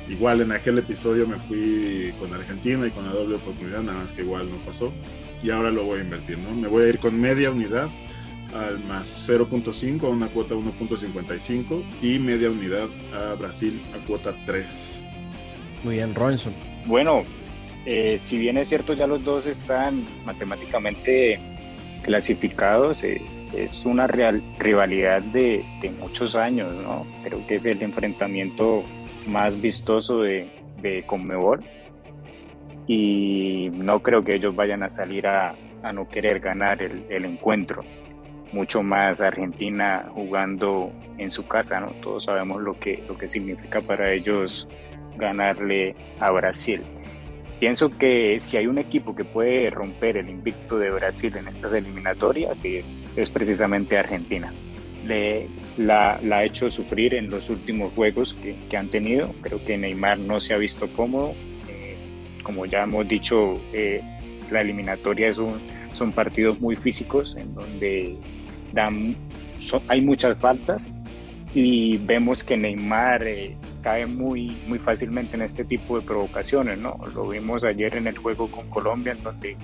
igual 0.10 0.42
en 0.42 0.52
aquel 0.52 0.78
episodio 0.78 1.28
me 1.28 1.38
fui 1.38 2.14
con 2.20 2.34
Argentina 2.34 2.86
y 2.88 2.92
con 2.92 3.06
la 3.06 3.12
doble 3.12 3.36
oportunidad, 3.36 3.82
nada 3.82 4.00
más 4.00 4.12
que 4.12 4.22
igual 4.22 4.50
no 4.50 4.58
pasó. 4.60 4.94
Y 5.44 5.50
ahora 5.50 5.72
lo 5.72 5.84
voy 5.84 6.00
a 6.00 6.04
invertir, 6.04 6.38
¿no? 6.38 6.56
Me 6.56 6.68
voy 6.68 6.84
a 6.84 6.88
ir 6.88 7.00
con 7.00 7.20
media 7.20 7.52
unidad 7.52 7.90
al 8.54 8.80
más 8.86 9.30
0.5 9.30 10.04
a 10.04 10.10
una 10.10 10.28
cuota 10.28 10.56
1.55 10.56 11.84
y 12.02 12.20
media 12.20 12.50
unidad 12.50 12.88
a 13.14 13.34
Brasil 13.36 13.82
a 13.94 14.06
cuota 14.06 14.34
3. 14.46 15.02
Muy 15.84 15.96
bien, 15.96 16.16
Robinson. 16.16 16.54
Bueno, 16.86 17.26
eh, 17.86 18.20
si 18.22 18.38
bien 18.38 18.58
es 18.58 18.70
cierto 18.70 18.94
ya 18.94 19.08
los 19.08 19.24
dos 19.24 19.46
están 19.46 20.06
matemáticamente 20.26 21.40
clasificados, 22.04 23.04
eh, 23.04 23.22
es 23.54 23.86
una 23.86 24.08
real, 24.08 24.42
rivalidad 24.60 25.22
de, 25.22 25.64
muchos 26.00 26.36
años, 26.36 26.74
¿no? 26.74 27.06
Creo 27.24 27.46
que 27.48 27.56
es 27.56 27.66
el 27.66 27.82
enfrentamiento 27.82 28.84
más 29.28 29.62
vistoso 29.62 30.22
de, 30.22 30.50
de 30.82 31.04
Conmebol 31.06 31.64
y 32.88 33.70
no 33.74 34.02
creo 34.02 34.24
que 34.24 34.36
ellos 34.36 34.56
vayan 34.56 34.84
a 34.84 34.90
salir 34.90 35.28
a, 35.28 35.56
a 35.84 35.94
no 35.94 36.08
querer 36.08 36.40
ganar 36.40 36.82
el, 36.82 37.06
el, 37.10 37.26
encuentro. 37.26 37.84
Mucho 38.52 38.84
más 38.84 39.22
Argentina 39.22 40.10
jugando 40.14 40.92
en 41.18 41.32
su 41.32 41.48
casa, 41.48 41.80
¿no? 41.80 41.92
Todos 42.02 42.26
sabemos 42.26 42.62
lo 42.62 42.80
que, 42.80 43.04
lo 43.08 43.18
que 43.18 43.28
significa 43.28 43.82
para 43.82 44.12
ellos 44.12 44.68
ganarle 45.18 45.96
a 46.20 46.30
Brasil. 46.32 46.84
Pienso 47.60 47.90
que 47.90 48.38
si 48.42 48.58
hay 48.58 48.68
un 48.68 48.78
equipo 48.78 49.16
que 49.16 49.24
puede 49.24 49.70
romper 49.70 50.18
el 50.18 50.30
invicto 50.30 50.78
de 50.78 50.90
Brasil 50.92 51.36
en 51.38 51.48
estas 51.48 51.74
eliminatorias 51.74 52.64
es, 52.66 53.14
es 53.16 53.30
precisamente 53.30 53.98
Argentina. 53.98 54.54
Le, 55.06 55.48
la, 55.78 56.20
ha 56.20 56.44
hecho 56.44 56.70
sufrir 56.70 57.14
en 57.14 57.30
los 57.30 57.50
últimos 57.50 57.94
juegos 57.94 58.34
que, 58.34 58.56
que, 58.70 58.76
han 58.76 58.90
tenido. 58.90 59.32
Creo 59.42 59.64
que 59.64 59.78
Neymar 59.78 60.20
no 60.20 60.40
se 60.40 60.54
ha 60.54 60.58
visto 60.58 60.88
cómodo. 60.90 61.34
Eh, 61.70 61.96
como 62.44 62.66
ya 62.66 62.84
hemos 62.84 63.08
dicho, 63.08 63.62
eh, 63.72 64.02
la 64.52 64.62
eliminatoria 64.62 65.30
es 65.30 65.38
un, 65.38 65.60
son 65.94 66.12
partidos 66.12 66.60
muy 66.60 66.76
físicos 66.76 67.36
en 67.36 67.54
donde 67.54 68.18
dan, 68.74 69.16
son, 69.60 69.82
hay 69.88 70.02
muchas 70.02 70.38
faltas 70.38 70.92
y 71.54 71.98
vemos 72.00 72.44
que 72.44 72.58
Neymar 72.58 73.24
eh, 73.24 73.56
cae 73.86 74.08
muy, 74.08 74.58
muy 74.66 74.80
fácilmente 74.80 75.36
en 75.36 75.44
este 75.44 75.64
tipo 75.64 76.00
de 76.00 76.04
provocaciones, 76.04 76.80
¿no? 76.80 76.98
Lo 77.14 77.30
vimos 77.30 77.64
ayer 77.64 77.96
en 77.96 78.08
el 78.08 78.18
juego 78.18 78.50
con 78.50 78.68
Colombia, 78.68 79.12
en 79.12 79.22
donde, 79.22 79.56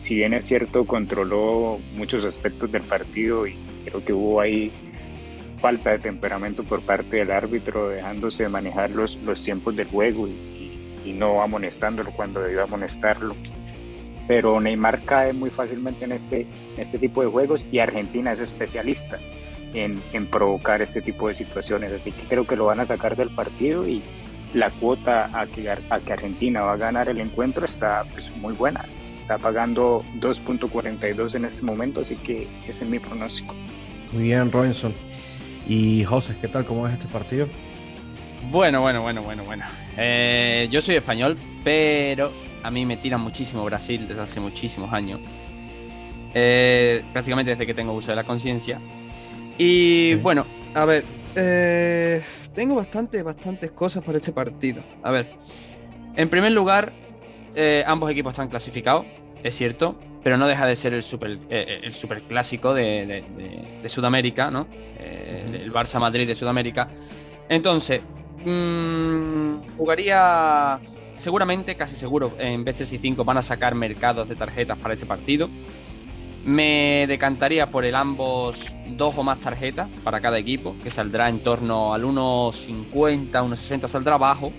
si 0.00 0.16
bien 0.16 0.34
es 0.34 0.46
cierto, 0.46 0.84
controló 0.84 1.78
muchos 1.94 2.24
aspectos 2.24 2.72
del 2.72 2.82
partido 2.82 3.46
y 3.46 3.56
creo 3.84 4.04
que 4.04 4.12
hubo 4.12 4.40
ahí 4.40 4.72
falta 5.60 5.90
de 5.90 6.00
temperamento 6.00 6.64
por 6.64 6.82
parte 6.82 7.18
del 7.18 7.30
árbitro, 7.30 7.90
dejándose 7.90 8.42
de 8.42 8.48
manejar 8.48 8.90
los, 8.90 9.14
los 9.18 9.40
tiempos 9.40 9.76
del 9.76 9.86
juego 9.86 10.26
y, 10.26 10.32
y, 10.32 11.10
y 11.10 11.12
no 11.12 11.40
amonestándolo 11.40 12.10
cuando 12.10 12.40
debía 12.40 12.64
amonestarlo. 12.64 13.36
Pero 14.26 14.60
Neymar 14.60 15.04
cae 15.04 15.34
muy 15.34 15.50
fácilmente 15.50 16.04
en 16.04 16.10
este, 16.10 16.48
en 16.74 16.80
este 16.80 16.98
tipo 16.98 17.22
de 17.22 17.28
juegos 17.28 17.68
y 17.70 17.78
Argentina 17.78 18.32
es 18.32 18.40
especialista 18.40 19.20
en, 19.74 20.00
en, 20.12 20.26
provocar 20.26 20.82
este 20.82 21.02
tipo 21.02 21.28
de 21.28 21.34
situaciones. 21.34 21.92
Así 21.92 22.12
que 22.12 22.22
creo 22.22 22.46
que 22.46 22.56
lo 22.56 22.66
van 22.66 22.80
a 22.80 22.84
sacar 22.84 23.16
del 23.16 23.30
partido 23.30 23.86
y 23.86 24.02
la 24.54 24.70
cuota 24.70 25.30
a 25.32 25.46
que, 25.46 25.68
a 25.70 26.00
que 26.00 26.12
Argentina 26.12 26.62
va 26.62 26.72
a 26.72 26.76
ganar 26.76 27.08
el 27.08 27.20
encuentro 27.20 27.64
está 27.64 28.04
pues, 28.12 28.34
muy 28.36 28.54
buena. 28.54 28.84
Está 29.12 29.38
pagando 29.38 30.04
2.42 30.20 31.34
en 31.34 31.44
este 31.44 31.62
momento, 31.62 32.00
así 32.00 32.16
que 32.16 32.46
ese 32.66 32.84
es 32.84 32.90
mi 32.90 32.98
pronóstico. 32.98 33.54
Muy 34.12 34.24
bien, 34.24 34.50
Robinson. 34.50 34.94
Y 35.68 36.04
José, 36.04 36.34
¿qué 36.40 36.48
tal? 36.48 36.64
¿Cómo 36.64 36.86
es 36.86 36.94
este 36.94 37.06
partido? 37.06 37.46
Bueno, 38.50 38.80
bueno, 38.80 39.02
bueno, 39.02 39.22
bueno, 39.22 39.44
bueno. 39.44 39.64
Eh, 39.96 40.68
yo 40.70 40.80
soy 40.80 40.96
español, 40.96 41.36
pero 41.62 42.32
a 42.62 42.70
mí 42.70 42.84
me 42.84 42.96
tira 42.96 43.18
muchísimo 43.18 43.64
Brasil 43.64 44.08
desde 44.08 44.22
hace 44.22 44.40
muchísimos 44.40 44.92
años. 44.92 45.20
Eh, 46.34 47.02
prácticamente 47.12 47.52
desde 47.52 47.66
que 47.66 47.74
tengo 47.74 47.92
uso 47.92 48.10
de 48.10 48.16
la 48.16 48.24
conciencia. 48.24 48.80
Y 49.64 50.14
bueno, 50.16 50.44
a 50.74 50.84
ver, 50.84 51.04
eh, 51.36 52.20
tengo 52.52 52.74
bastantes, 52.74 53.22
bastantes 53.22 53.70
cosas 53.70 54.02
para 54.02 54.18
este 54.18 54.32
partido. 54.32 54.82
A 55.04 55.12
ver, 55.12 55.34
en 56.16 56.28
primer 56.28 56.50
lugar, 56.50 56.92
eh, 57.54 57.84
ambos 57.86 58.10
equipos 58.10 58.32
están 58.32 58.48
clasificados, 58.48 59.06
es 59.44 59.54
cierto, 59.54 59.96
pero 60.24 60.36
no 60.36 60.48
deja 60.48 60.66
de 60.66 60.74
ser 60.74 60.94
el 60.94 61.04
super, 61.04 61.38
eh, 61.48 61.78
el 61.84 61.94
super 61.94 62.24
clásico 62.24 62.74
de, 62.74 63.06
de, 63.06 63.24
de, 63.36 63.78
de 63.82 63.88
Sudamérica, 63.88 64.50
¿no? 64.50 64.66
El 64.98 65.72
Barça 65.72 66.00
Madrid 66.00 66.26
de 66.26 66.34
Sudamérica. 66.34 66.88
Entonces, 67.48 68.02
mmm, 68.44 69.58
jugaría 69.76 70.80
seguramente, 71.14 71.76
casi 71.76 71.94
seguro, 71.94 72.34
en 72.38 72.64
Best 72.64 72.82
5 72.82 73.24
van 73.24 73.38
a 73.38 73.42
sacar 73.42 73.76
mercados 73.76 74.28
de 74.28 74.34
tarjetas 74.34 74.76
para 74.78 74.94
este 74.94 75.06
partido. 75.06 75.48
Me 76.44 77.06
decantaría 77.06 77.70
por 77.70 77.84
el 77.84 77.94
ambos 77.94 78.74
dos 78.96 79.16
o 79.16 79.22
más 79.22 79.38
tarjetas 79.40 79.88
para 80.02 80.20
cada 80.20 80.38
equipo, 80.38 80.74
que 80.82 80.90
saldrá 80.90 81.28
en 81.28 81.40
torno 81.40 81.94
al 81.94 82.02
1.50, 82.02 83.30
1.60, 83.30 83.86
saldrá 83.86 84.18
bajo, 84.18 84.52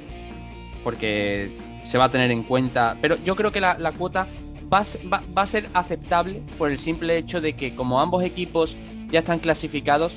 porque 0.83 1.51
se 1.83 1.97
va 1.97 2.05
a 2.05 2.09
tener 2.09 2.31
en 2.31 2.43
cuenta. 2.43 2.97
Pero 3.01 3.17
yo 3.23 3.35
creo 3.35 3.51
que 3.51 3.59
la, 3.59 3.77
la 3.77 3.91
cuota 3.91 4.27
va, 4.71 4.83
va, 5.11 5.21
va, 5.37 5.41
a 5.41 5.45
ser 5.45 5.67
aceptable 5.73 6.41
por 6.57 6.71
el 6.71 6.77
simple 6.77 7.17
hecho 7.17 7.41
de 7.41 7.53
que, 7.53 7.75
como 7.75 7.99
ambos 7.99 8.23
equipos 8.23 8.77
ya 9.09 9.19
están 9.19 9.39
clasificados, 9.39 10.15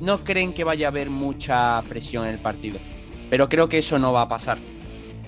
no 0.00 0.18
creen 0.18 0.52
que 0.52 0.64
vaya 0.64 0.88
a 0.88 0.90
haber 0.90 1.10
mucha 1.10 1.82
presión 1.88 2.26
en 2.26 2.34
el 2.34 2.38
partido. 2.38 2.78
Pero 3.30 3.48
creo 3.48 3.68
que 3.68 3.78
eso 3.78 3.98
no 3.98 4.12
va 4.12 4.22
a 4.22 4.28
pasar. 4.28 4.58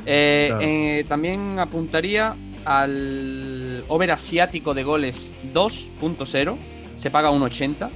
Eh, 0.07 0.47
claro. 0.49 0.65
eh, 0.65 1.05
también 1.09 1.59
apuntaría 1.59 2.37
al 2.69 3.83
over 3.89 4.11
asiático 4.11 4.75
de 4.75 4.85
goles 4.85 5.33
2.0, 5.55 6.57
se 6.97 7.11
paga 7.11 7.31
1.80. 7.31 7.89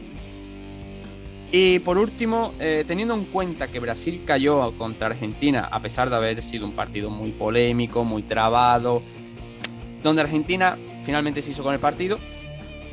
Y 1.53 1.81
por 1.81 1.99
último, 1.99 2.55
eh, 2.59 2.83
teniendo 2.87 3.13
en 3.13 3.27
cuenta 3.27 3.69
que 3.69 3.81
Brasil 3.81 4.23
cayó 4.25 4.73
contra 4.79 5.09
Argentina, 5.09 5.69
a 5.71 5.81
pesar 5.81 6.09
de 6.09 6.17
haber 6.17 6.41
sido 6.41 6.65
un 6.65 6.73
partido 6.73 7.11
muy 7.11 7.33
polémico, 7.33 8.03
muy 8.03 8.23
trabado, 8.23 9.03
donde 10.03 10.23
Argentina 10.23 10.79
finalmente 11.05 11.43
se 11.43 11.51
hizo 11.51 11.63
con 11.63 11.75
el 11.75 11.81
partido, 11.81 12.19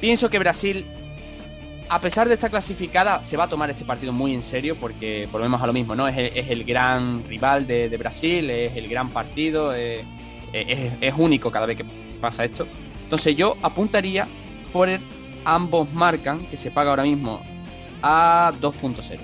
pienso 0.02 0.30
que 0.30 0.38
Brasil, 0.38 0.86
a 1.88 2.02
pesar 2.02 2.28
de 2.28 2.34
estar 2.34 2.50
clasificada, 2.50 3.24
se 3.24 3.38
va 3.38 3.46
a 3.46 3.48
tomar 3.48 3.70
este 3.70 3.86
partido 3.86 4.12
muy 4.12 4.34
en 4.34 4.44
serio, 4.44 4.76
porque 4.76 5.30
volvemos 5.32 5.62
a 5.62 5.68
lo 5.68 5.72
mismo, 5.72 5.96
¿no? 5.96 6.10
Es 6.10 6.18
el, 6.18 6.66
gran 6.66 7.24
rival 7.24 7.66
de, 7.66 7.88
de, 7.88 7.96
Brasil, 7.96 8.50
es 8.50 8.76
el 8.76 8.90
gran 8.90 9.12
partido. 9.12 9.74
Eh, 9.74 10.04
es, 10.54 10.94
es, 11.02 11.14
único 11.18 11.52
cada 11.52 11.66
vez 11.66 11.78
que 11.78 11.86
pasa 12.22 12.46
esto. 12.46 12.68
Entonces 13.04 13.36
yo 13.36 13.56
apuntaría 13.62 14.28
por 14.72 14.90
el 14.90 15.02
ambos 15.46 15.92
marcan, 15.94 16.46
que 16.48 16.58
se 16.58 16.72
paga 16.72 16.92
ahora 16.92 17.04
mismo 17.04 17.42
a 18.02 18.54
2.0. 18.62 19.20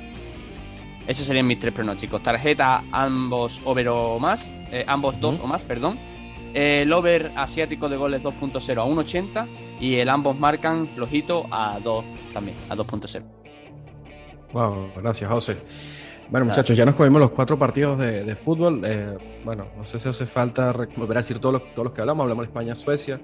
Esos 1.08 1.26
serían 1.26 1.46
mis 1.46 1.60
tres 1.60 1.74
pronósticos. 1.74 2.24
Tarjeta 2.24 2.84
ambos 2.92 3.62
over 3.64 3.90
o 3.90 4.20
más, 4.20 4.52
eh, 4.72 4.84
ambos 4.88 5.20
dos 5.20 5.36
uh 5.36 5.42
-huh. 5.42 5.44
o 5.44 5.48
más, 5.48 5.64
perdón. 5.64 5.98
Eh, 6.54 6.82
el 6.82 6.94
over 6.94 7.32
asiático 7.36 7.90
de 7.90 7.98
goles 7.98 8.24
2.0 8.24 8.82
a 8.82 8.86
1.80 8.86 9.46
y 9.80 9.96
el 9.96 10.10
ambos 10.10 10.40
marcan 10.40 10.88
flojito 10.88 11.46
a 11.52 11.80
2 11.84 12.06
también, 12.34 12.58
a 12.70 12.76
2.0. 12.76 13.24
Wow, 14.54 14.92
gracias 14.96 15.30
José. 15.30 15.58
Bueno, 16.30 16.48
muchachos, 16.48 16.76
ya 16.76 16.86
nos 16.86 16.96
comimos 16.96 17.22
los 17.22 17.32
cuatro 17.32 17.58
partidos 17.58 18.00
de, 18.00 18.24
de 18.24 18.36
fútbol. 18.36 18.82
Eh, 18.84 19.18
bueno, 19.44 19.68
no 19.78 19.86
sé 19.86 20.00
si 20.00 20.10
hace 20.10 20.26
falta 20.26 20.72
volver 20.72 21.18
a 21.18 21.22
decir 21.22 21.40
todos 21.40 21.54
los, 21.54 21.74
todos 21.74 21.86
los 21.86 21.94
que 21.94 22.02
hablamos. 22.02 22.24
Hablamos 22.24 22.46
de 22.46 22.48
España, 22.48 22.76
Suecia, 22.76 23.20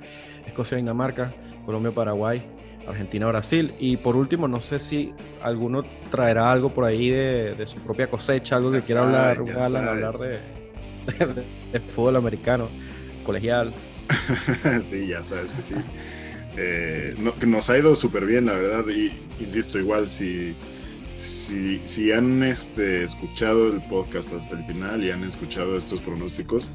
Escocia, 0.45 0.77
Dinamarca, 0.77 1.33
Colombia, 1.65 1.91
Paraguay, 1.91 2.43
Argentina, 2.87 3.27
Brasil. 3.27 3.73
Y 3.79 3.97
por 3.97 4.15
último, 4.15 4.47
no 4.47 4.61
sé 4.61 4.79
si 4.79 5.13
alguno 5.41 5.83
traerá 6.11 6.51
algo 6.51 6.73
por 6.73 6.85
ahí 6.85 7.09
de, 7.09 7.55
de 7.55 7.67
su 7.67 7.79
propia 7.79 8.09
cosecha, 8.09 8.57
algo 8.57 8.71
que 8.71 8.81
quiera 8.81 9.03
hablar, 9.03 9.39
Alan, 9.59 9.87
hablar 9.87 10.15
de, 10.17 10.39
de, 11.25 11.43
de, 11.73 11.79
fútbol 11.79 12.17
americano, 12.17 12.69
colegial. 13.25 13.73
sí, 14.83 15.07
ya 15.07 15.23
sabes 15.23 15.53
que 15.53 15.61
sí. 15.63 15.75
Eh, 16.55 17.15
nos 17.47 17.69
ha 17.69 17.77
ido 17.77 17.95
súper 17.95 18.25
bien, 18.25 18.45
la 18.45 18.53
verdad, 18.53 18.83
y 18.89 19.11
insisto, 19.41 19.79
igual 19.79 20.07
si, 20.07 20.53
si, 21.21 21.81
si 21.85 22.11
han 22.11 22.41
este, 22.43 23.03
escuchado 23.03 23.67
el 23.71 23.81
podcast 23.83 24.33
hasta 24.33 24.57
el 24.57 24.65
final 24.65 25.03
y 25.03 25.11
han 25.11 25.23
escuchado 25.23 25.77
estos 25.77 26.01
pronósticos, 26.01 26.69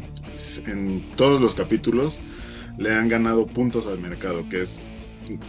en 0.66 1.04
todos 1.16 1.40
los 1.40 1.54
capítulos 1.54 2.18
le 2.78 2.94
han 2.94 3.08
ganado 3.08 3.46
puntos 3.46 3.86
al 3.86 3.98
mercado, 3.98 4.48
que 4.48 4.62
es, 4.62 4.84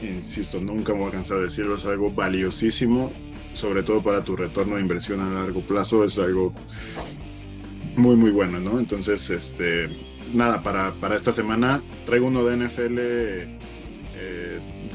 insisto, 0.04 0.60
nunca 0.60 0.94
me 0.94 1.00
voy 1.00 1.10
a 1.10 1.12
cansar 1.14 1.38
de 1.38 1.44
decirlo, 1.44 1.76
es 1.76 1.86
algo 1.86 2.12
valiosísimo, 2.12 3.12
sobre 3.54 3.84
todo 3.84 4.04
para 4.04 4.22
tu 4.22 4.36
retorno 4.36 4.76
de 4.76 4.82
inversión 4.82 5.22
a 5.22 5.30
largo 5.30 5.62
plazo, 5.62 6.04
es 6.04 6.20
algo 6.20 6.54
muy, 7.96 8.18
muy 8.18 8.32
bueno, 8.32 8.60
¿no? 8.60 8.80
Entonces, 8.80 9.30
este, 9.30 9.88
nada, 10.34 10.62
para, 10.62 10.94
para 10.96 11.16
esta 11.16 11.32
semana 11.32 11.82
traigo 12.06 12.28
uno 12.28 12.44
de 12.44 12.58
NFL, 12.58 13.00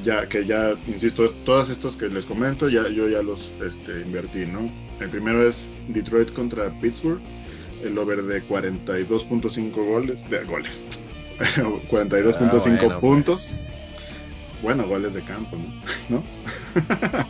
ya 0.06 0.28
que 0.28 0.46
ya, 0.46 0.76
insisto, 0.86 1.28
todos 1.44 1.68
estos 1.68 1.96
que 1.96 2.08
les 2.08 2.26
comento, 2.26 2.68
ya, 2.68 2.88
yo 2.88 3.08
ya 3.08 3.22
los 3.22 3.52
este, 3.60 4.02
invertí, 4.02 4.46
¿no? 4.46 4.70
El 5.00 5.10
primero 5.10 5.44
es 5.44 5.74
Detroit 5.88 6.32
contra 6.32 6.70
Pittsburgh, 6.80 7.20
el 7.84 7.98
over 7.98 8.22
de 8.22 8.40
42.5 8.44 9.72
goles, 9.72 10.30
de 10.30 10.44
goles, 10.44 10.84
42.5 11.90 12.90
ah, 12.90 13.00
puntos. 13.00 13.60
Bueno, 14.62 14.86
goles 14.86 15.14
de 15.14 15.22
campo, 15.22 15.56
¿no? 16.08 16.22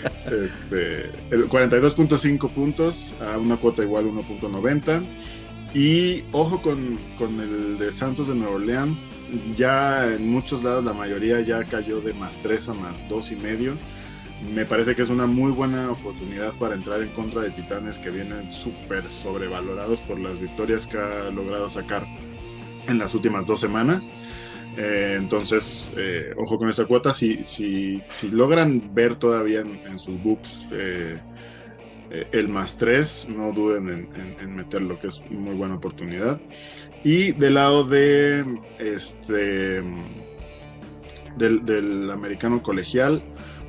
este, 0.26 1.10
42.5 1.30 2.50
puntos 2.50 3.14
a 3.20 3.38
una 3.38 3.56
cuota 3.56 3.82
igual 3.82 4.04
1.90. 4.06 5.02
Y 5.72 6.24
ojo 6.32 6.60
con, 6.62 6.98
con, 7.16 7.40
el 7.40 7.78
de 7.78 7.92
Santos 7.92 8.28
de 8.28 8.34
Nueva 8.34 8.56
Orleans. 8.56 9.10
Ya 9.56 10.06
en 10.06 10.28
muchos 10.28 10.64
lados 10.64 10.84
la 10.84 10.92
mayoría 10.92 11.40
ya 11.40 11.64
cayó 11.64 12.00
de 12.00 12.12
más 12.12 12.38
3 12.38 12.70
a 12.70 12.74
más 12.74 13.08
2 13.08 13.32
y 13.32 13.36
medio. 13.36 13.76
Me 14.54 14.64
parece 14.64 14.96
que 14.96 15.02
es 15.02 15.10
una 15.10 15.26
muy 15.26 15.52
buena 15.52 15.90
oportunidad 15.90 16.54
para 16.54 16.74
entrar 16.74 17.02
en 17.02 17.10
contra 17.10 17.42
de 17.42 17.50
Titanes 17.50 17.98
que 17.98 18.10
vienen 18.10 18.50
súper 18.50 19.04
sobrevalorados 19.04 20.00
por 20.00 20.18
las 20.18 20.40
victorias 20.40 20.86
que 20.86 20.98
ha 20.98 21.30
logrado 21.30 21.68
sacar 21.68 22.06
en 22.88 22.98
las 22.98 23.14
últimas 23.14 23.46
dos 23.46 23.60
semanas. 23.60 24.10
Eh, 24.76 25.16
entonces, 25.18 25.92
eh, 25.96 26.32
ojo 26.36 26.58
con 26.58 26.68
esa 26.68 26.86
cuota. 26.86 27.12
Si, 27.12 27.44
si, 27.44 28.02
si 28.08 28.30
logran 28.30 28.94
ver 28.94 29.16
todavía 29.16 29.60
en, 29.60 29.98
sus 29.98 30.20
books 30.22 30.66
eh, 30.72 31.18
el 32.10 32.48
más 32.48 32.76
3, 32.78 33.26
no 33.28 33.52
duden 33.52 33.88
en, 33.88 34.36
en, 34.40 34.56
meterlo, 34.56 34.98
que 34.98 35.08
es 35.08 35.20
muy 35.30 35.54
buena 35.54 35.76
oportunidad. 35.76 36.40
Y 37.04 37.32
del 37.32 37.54
lado 37.54 37.84
de 37.84 38.44
este 38.78 39.82
del, 41.36 41.64
del 41.64 42.10
americano 42.10 42.62
colegial, 42.62 43.22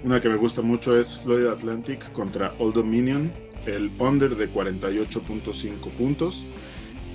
una 0.04 0.20
que 0.20 0.30
me 0.30 0.36
gusta 0.36 0.62
mucho 0.62 0.98
es 0.98 1.20
Florida 1.20 1.52
Atlantic 1.52 2.12
contra 2.12 2.54
Old 2.58 2.76
Dominion, 2.76 3.32
el 3.68 3.92
under 4.00 4.36
de 4.36 4.52
48.5 4.52 5.92
puntos. 5.92 6.48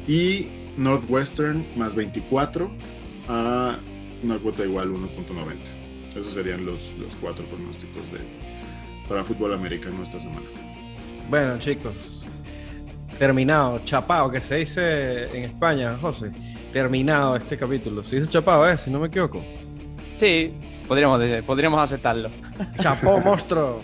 Y 0.06 0.48
Northwestern 0.76 1.66
más 1.76 1.94
24 1.94 2.70
a 3.28 3.76
una 4.22 4.38
cuota 4.38 4.64
igual 4.64 4.92
1.90. 4.92 5.56
Esos 6.10 6.28
serían 6.28 6.64
los, 6.64 6.92
los 6.98 7.14
cuatro 7.16 7.44
pronósticos 7.46 8.10
de, 8.12 8.20
para 9.08 9.24
fútbol 9.24 9.52
americano 9.52 10.02
esta 10.02 10.20
semana. 10.20 10.46
Bueno, 11.28 11.58
chicos, 11.58 12.24
terminado, 13.18 13.80
chapado, 13.84 14.30
que 14.30 14.40
se 14.40 14.56
dice 14.56 15.24
en 15.36 15.50
España, 15.50 15.96
José. 16.00 16.30
Terminado 16.72 17.34
este 17.34 17.56
capítulo. 17.56 18.04
Se 18.04 18.16
dice 18.16 18.28
chapado, 18.28 18.68
¿eh? 18.70 18.78
Si 18.78 18.90
no 18.90 19.00
me 19.00 19.08
equivoco. 19.08 19.42
Sí, 20.16 20.52
podríamos, 20.86 21.20
podríamos 21.44 21.80
aceptarlo. 21.80 22.30
Chapó, 22.80 23.18
monstruo. 23.18 23.80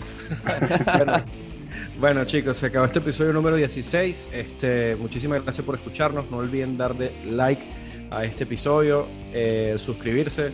bueno, 1.99 2.23
chicos, 2.23 2.55
se 2.57 2.67
acabó 2.67 2.85
este 2.85 2.99
episodio 2.99 3.33
número 3.33 3.57
16. 3.57 4.29
Este, 4.31 4.95
muchísimas 4.95 5.43
gracias 5.43 5.65
por 5.65 5.75
escucharnos. 5.75 6.31
No 6.31 6.37
olviden 6.37 6.77
darle 6.77 7.11
like 7.25 7.63
a 8.09 8.23
este 8.23 8.45
episodio, 8.45 9.05
eh, 9.33 9.75
suscribirse, 9.77 10.51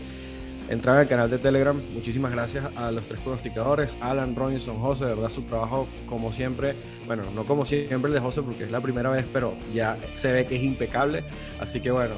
entrar 0.69 0.97
al 0.97 1.07
canal 1.07 1.29
de 1.29 1.37
Telegram. 1.37 1.79
Muchísimas 1.93 2.31
gracias 2.31 2.65
a 2.75 2.91
los 2.91 3.03
tres 3.05 3.19
pronosticadores, 3.19 3.97
Alan, 4.01 4.35
Robinson, 4.35 4.79
José, 4.79 5.05
de 5.05 5.15
verdad 5.15 5.29
su 5.29 5.41
trabajo 5.43 5.87
como 6.07 6.31
siempre, 6.31 6.75
bueno, 7.07 7.23
no 7.33 7.43
como 7.43 7.65
siempre 7.65 8.07
el 8.07 8.13
de 8.13 8.19
José 8.19 8.41
porque 8.41 8.63
es 8.63 8.71
la 8.71 8.81
primera 8.81 9.09
vez, 9.09 9.25
pero 9.31 9.53
ya 9.73 9.97
se 10.13 10.31
ve 10.31 10.45
que 10.45 10.55
es 10.55 10.63
impecable. 10.63 11.23
Así 11.59 11.81
que 11.81 11.91
bueno, 11.91 12.15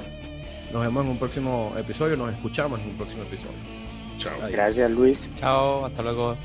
nos 0.72 0.84
vemos 0.84 1.06
en 1.06 1.12
un 1.12 1.18
próximo 1.18 1.74
episodio, 1.78 2.16
nos 2.16 2.34
escuchamos 2.34 2.80
en 2.82 2.90
un 2.90 2.98
próximo 2.98 3.24
episodio. 3.24 3.58
Chao. 4.18 4.34
Gracias 4.52 4.92
Luis. 4.92 5.32
Chao, 5.36 5.86
hasta 5.86 6.04
luego. 6.04 6.36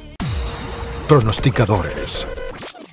Pronosticadores 1.08 2.26